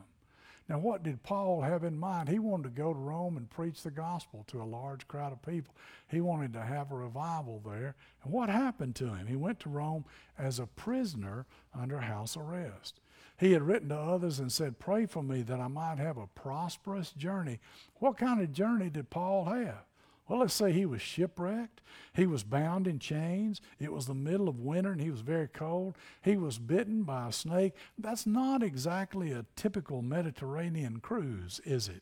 Now, 0.69 0.80
what 0.80 1.04
did 1.04 1.24
Paul 1.24 1.62
have 1.62 1.84
in 1.84 1.97
mind? 1.97 2.30
He 2.30 2.39
wanted 2.39 2.63
to 2.63 2.82
go 2.82 2.93
to 2.93 3.00
Rome 3.00 3.36
and 3.36 3.50
preach 3.50 3.84
the 3.84 3.91
gospel 3.91 4.45
to 4.47 4.62
a 4.62 4.63
large 4.63 5.08
crowd 5.08 5.34
of 5.34 5.41
people. 5.41 5.76
He 6.08 6.21
wanted 6.21 6.54
to 6.54 6.62
have 6.62 6.91
a 6.91 6.95
revival 6.95 7.62
there. 7.65 7.95
And 8.24 8.32
what 8.32 8.50
happened 8.50 8.95
to 8.97 9.13
him? 9.13 9.28
He 9.28 9.36
went 9.36 9.60
to 9.62 9.69
Rome 9.69 10.06
as 10.38 10.60
a 10.60 10.67
prisoner 10.67 11.45
under 11.78 12.00
house 12.00 12.38
arrest. 12.38 13.02
He 13.38 13.52
had 13.54 13.63
written 13.63 13.89
to 13.89 13.97
others 13.97 14.39
and 14.39 14.52
said, 14.52 14.80
Pray 14.80 15.08
for 15.08 15.24
me 15.24 15.41
that 15.41 15.60
I 15.60 15.67
might 15.67 15.97
have 15.97 16.17
a 16.17 16.28
prosperous 16.28 17.12
journey. 17.12 17.60
What 17.95 18.17
kind 18.17 18.39
of 18.39 18.54
journey 18.54 18.89
did 18.89 19.10
Paul 19.10 19.45
have? 19.45 19.84
Well, 20.32 20.39
let's 20.39 20.54
say 20.54 20.72
he 20.72 20.86
was 20.86 21.02
shipwrecked. 21.02 21.82
He 22.13 22.26
was 22.26 22.46
bound 22.46 22.88
in 22.88 23.00
chains. 23.00 23.60
It 23.82 23.91
was 23.91 24.06
the 24.06 24.13
middle 24.13 24.48
of 24.48 24.62
winter 24.62 24.94
and 24.94 25.02
he 25.02 25.12
was 25.12 25.20
very 25.20 25.50
cold. 25.50 25.98
He 26.22 26.38
was 26.38 26.58
bitten 26.58 27.04
by 27.04 27.28
a 27.28 27.32
snake. 27.34 27.74
That's 27.98 28.26
not 28.26 28.63
exactly 28.63 29.34
a 29.34 29.46
typical 29.58 30.02
Mediterranean 30.02 31.02
cruise, 31.02 31.60
is 31.65 31.89
it? 31.89 32.02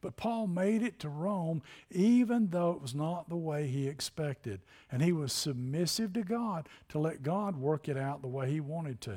But 0.00 0.16
Paul 0.16 0.48
made 0.48 0.82
it 0.82 0.98
to 0.98 1.08
Rome 1.08 1.62
even 1.92 2.48
though 2.48 2.72
it 2.72 2.82
was 2.82 2.92
not 2.92 3.28
the 3.28 3.36
way 3.36 3.68
he 3.68 3.86
expected. 3.86 4.62
And 4.90 5.00
he 5.00 5.12
was 5.12 5.32
submissive 5.32 6.12
to 6.14 6.24
God 6.24 6.68
to 6.88 6.98
let 6.98 7.22
God 7.22 7.54
work 7.54 7.88
it 7.88 7.96
out 7.96 8.20
the 8.20 8.26
way 8.26 8.50
he 8.50 8.58
wanted 8.58 9.00
to. 9.02 9.16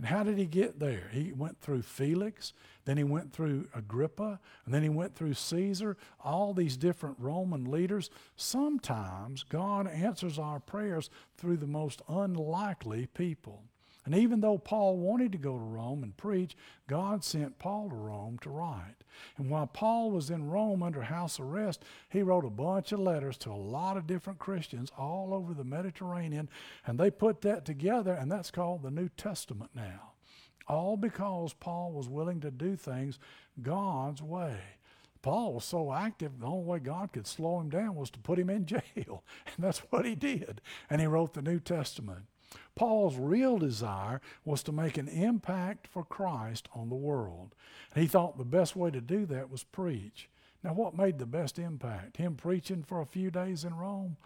And 0.00 0.08
how 0.08 0.22
did 0.22 0.38
he 0.38 0.46
get 0.46 0.80
there? 0.80 1.10
He 1.12 1.30
went 1.30 1.60
through 1.60 1.82
Felix, 1.82 2.54
then 2.86 2.96
he 2.96 3.04
went 3.04 3.34
through 3.34 3.68
Agrippa, 3.74 4.40
and 4.64 4.72
then 4.72 4.82
he 4.82 4.88
went 4.88 5.14
through 5.14 5.34
Caesar, 5.34 5.98
all 6.24 6.54
these 6.54 6.78
different 6.78 7.16
Roman 7.18 7.70
leaders. 7.70 8.08
Sometimes 8.34 9.42
God 9.42 9.86
answers 9.86 10.38
our 10.38 10.58
prayers 10.58 11.10
through 11.36 11.58
the 11.58 11.66
most 11.66 12.00
unlikely 12.08 13.08
people. 13.12 13.64
And 14.10 14.18
even 14.18 14.40
though 14.40 14.58
Paul 14.58 14.96
wanted 14.96 15.30
to 15.30 15.38
go 15.38 15.52
to 15.52 15.64
Rome 15.64 16.02
and 16.02 16.16
preach, 16.16 16.56
God 16.88 17.22
sent 17.22 17.60
Paul 17.60 17.90
to 17.90 17.94
Rome 17.94 18.40
to 18.40 18.50
write. 18.50 19.04
And 19.38 19.48
while 19.48 19.68
Paul 19.68 20.10
was 20.10 20.30
in 20.30 20.50
Rome 20.50 20.82
under 20.82 21.02
house 21.02 21.38
arrest, 21.38 21.84
he 22.08 22.24
wrote 22.24 22.44
a 22.44 22.50
bunch 22.50 22.90
of 22.90 22.98
letters 22.98 23.36
to 23.36 23.52
a 23.52 23.54
lot 23.54 23.96
of 23.96 24.08
different 24.08 24.40
Christians 24.40 24.90
all 24.98 25.32
over 25.32 25.54
the 25.54 25.62
Mediterranean, 25.62 26.48
and 26.84 26.98
they 26.98 27.08
put 27.08 27.42
that 27.42 27.64
together, 27.64 28.12
and 28.12 28.32
that's 28.32 28.50
called 28.50 28.82
the 28.82 28.90
New 28.90 29.10
Testament 29.10 29.70
now. 29.76 30.14
All 30.66 30.96
because 30.96 31.52
Paul 31.52 31.92
was 31.92 32.08
willing 32.08 32.40
to 32.40 32.50
do 32.50 32.74
things 32.74 33.20
God's 33.62 34.22
way. 34.22 34.58
Paul 35.22 35.54
was 35.54 35.64
so 35.64 35.92
active, 35.92 36.40
the 36.40 36.46
only 36.46 36.64
way 36.64 36.78
God 36.80 37.12
could 37.12 37.28
slow 37.28 37.60
him 37.60 37.70
down 37.70 37.94
was 37.94 38.10
to 38.10 38.18
put 38.18 38.40
him 38.40 38.50
in 38.50 38.66
jail. 38.96 39.22
And 39.46 39.60
that's 39.60 39.84
what 39.90 40.04
he 40.04 40.16
did. 40.16 40.60
And 40.88 41.00
he 41.00 41.06
wrote 41.06 41.34
the 41.34 41.42
New 41.42 41.60
Testament. 41.60 42.24
Paul's 42.74 43.16
real 43.16 43.58
desire 43.58 44.20
was 44.44 44.62
to 44.64 44.72
make 44.72 44.96
an 44.96 45.08
impact 45.08 45.86
for 45.86 46.04
Christ 46.04 46.68
on 46.74 46.88
the 46.88 46.94
world. 46.94 47.54
and 47.94 48.02
he 48.02 48.08
thought 48.08 48.38
the 48.38 48.44
best 48.44 48.74
way 48.74 48.90
to 48.90 49.00
do 49.00 49.26
that 49.26 49.50
was 49.50 49.64
preach. 49.64 50.28
Now, 50.62 50.74
what 50.74 50.96
made 50.96 51.18
the 51.18 51.26
best 51.26 51.58
impact? 51.58 52.18
Him 52.18 52.36
preaching 52.36 52.82
for 52.82 53.00
a 53.00 53.06
few 53.06 53.30
days 53.30 53.64
in 53.64 53.74
Rome 53.74 54.16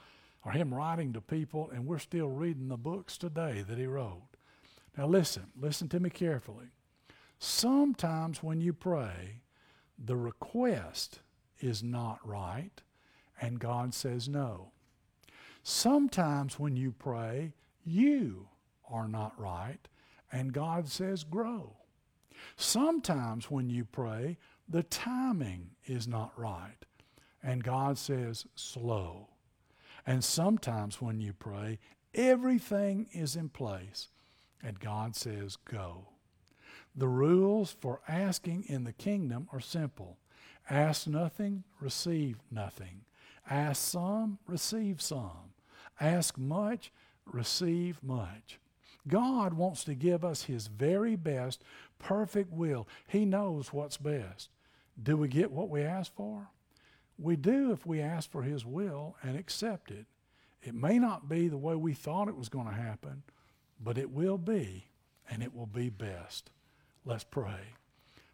or 0.44 0.52
him 0.52 0.74
writing 0.74 1.12
to 1.12 1.20
people, 1.20 1.70
and 1.70 1.86
we're 1.86 1.98
still 1.98 2.28
reading 2.28 2.68
the 2.68 2.76
books 2.76 3.16
today 3.16 3.64
that 3.66 3.78
he 3.78 3.86
wrote? 3.86 4.22
Now, 4.96 5.06
listen, 5.06 5.46
listen 5.58 5.88
to 5.88 6.00
me 6.00 6.10
carefully. 6.10 6.66
Sometimes 7.38 8.42
when 8.42 8.60
you 8.60 8.72
pray, 8.72 9.42
the 9.98 10.16
request 10.16 11.20
is 11.60 11.82
not 11.82 12.18
right, 12.26 12.82
and 13.40 13.58
God 13.58 13.94
says 13.94 14.28
no. 14.28 14.72
Sometimes 15.62 16.58
when 16.58 16.76
you 16.76 16.92
pray, 16.92 17.54
you 17.84 18.48
are 18.90 19.08
not 19.08 19.38
right, 19.38 19.88
and 20.32 20.52
God 20.52 20.88
says, 20.88 21.24
grow. 21.24 21.76
Sometimes 22.56 23.50
when 23.50 23.70
you 23.70 23.84
pray, 23.84 24.38
the 24.68 24.82
timing 24.82 25.70
is 25.86 26.08
not 26.08 26.32
right, 26.36 26.84
and 27.42 27.62
God 27.62 27.98
says, 27.98 28.46
slow. 28.54 29.28
And 30.06 30.22
sometimes 30.22 31.00
when 31.00 31.20
you 31.20 31.32
pray, 31.32 31.78
everything 32.14 33.06
is 33.12 33.36
in 33.36 33.48
place, 33.48 34.08
and 34.62 34.80
God 34.80 35.16
says, 35.16 35.56
go. 35.56 36.08
The 36.96 37.08
rules 37.08 37.76
for 37.80 38.00
asking 38.06 38.64
in 38.68 38.84
the 38.84 38.92
kingdom 38.92 39.48
are 39.52 39.60
simple 39.60 40.18
ask 40.70 41.06
nothing, 41.06 41.64
receive 41.78 42.38
nothing. 42.50 43.02
Ask 43.48 43.82
some, 43.82 44.38
receive 44.46 45.02
some. 45.02 45.52
Ask 46.00 46.38
much, 46.38 46.90
receive 47.26 48.02
much. 48.02 48.58
God 49.06 49.54
wants 49.54 49.84
to 49.84 49.94
give 49.94 50.24
us 50.24 50.44
His 50.44 50.66
very 50.66 51.16
best, 51.16 51.62
perfect 51.98 52.52
will. 52.52 52.88
He 53.06 53.24
knows 53.24 53.72
what's 53.72 53.96
best. 53.96 54.48
Do 55.00 55.16
we 55.16 55.28
get 55.28 55.50
what 55.50 55.68
we 55.68 55.82
ask 55.82 56.14
for? 56.14 56.48
We 57.18 57.36
do 57.36 57.72
if 57.72 57.86
we 57.86 58.00
ask 58.00 58.30
for 58.30 58.42
His 58.42 58.64
will 58.64 59.16
and 59.22 59.36
accept 59.36 59.90
it. 59.90 60.06
It 60.62 60.74
may 60.74 60.98
not 60.98 61.28
be 61.28 61.48
the 61.48 61.58
way 61.58 61.74
we 61.74 61.92
thought 61.92 62.28
it 62.28 62.36
was 62.36 62.48
going 62.48 62.66
to 62.66 62.72
happen, 62.72 63.22
but 63.78 63.98
it 63.98 64.10
will 64.10 64.38
be, 64.38 64.86
and 65.30 65.42
it 65.42 65.54
will 65.54 65.66
be 65.66 65.90
best. 65.90 66.50
Let's 67.04 67.24
pray. 67.24 67.74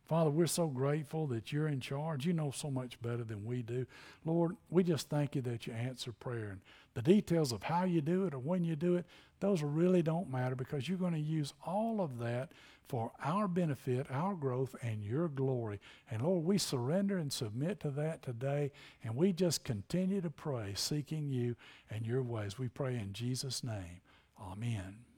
Father, 0.06 0.30
we're 0.30 0.46
so 0.46 0.66
grateful 0.66 1.28
that 1.28 1.52
you're 1.52 1.68
in 1.68 1.80
charge. 1.80 2.26
You 2.26 2.32
know 2.32 2.50
so 2.50 2.70
much 2.70 3.00
better 3.00 3.22
than 3.22 3.44
we 3.44 3.62
do. 3.62 3.86
Lord, 4.24 4.56
we 4.68 4.82
just 4.82 5.08
thank 5.08 5.36
you 5.36 5.42
that 5.42 5.66
you 5.66 5.72
answer 5.72 6.10
prayer. 6.10 6.50
And 6.50 6.60
the 6.94 7.02
details 7.02 7.52
of 7.52 7.62
how 7.62 7.84
you 7.84 8.00
do 8.00 8.24
it 8.26 8.34
or 8.34 8.38
when 8.38 8.64
you 8.64 8.76
do 8.76 8.96
it, 8.96 9.06
those 9.40 9.62
really 9.62 10.02
don't 10.02 10.30
matter 10.30 10.54
because 10.54 10.88
you're 10.88 10.98
going 10.98 11.14
to 11.14 11.18
use 11.18 11.54
all 11.64 12.00
of 12.00 12.18
that 12.18 12.50
for 12.88 13.12
our 13.22 13.46
benefit, 13.46 14.06
our 14.10 14.34
growth, 14.34 14.74
and 14.82 15.04
your 15.04 15.28
glory. 15.28 15.78
And 16.10 16.22
Lord, 16.22 16.44
we 16.44 16.58
surrender 16.58 17.18
and 17.18 17.32
submit 17.32 17.78
to 17.80 17.90
that 17.90 18.22
today, 18.22 18.72
and 19.04 19.14
we 19.14 19.32
just 19.32 19.62
continue 19.62 20.20
to 20.20 20.30
pray, 20.30 20.72
seeking 20.74 21.30
you 21.30 21.54
and 21.88 22.04
your 22.04 22.22
ways. 22.22 22.58
We 22.58 22.66
pray 22.66 22.96
in 22.96 23.12
Jesus' 23.12 23.62
name. 23.62 24.00
Amen. 24.40 25.09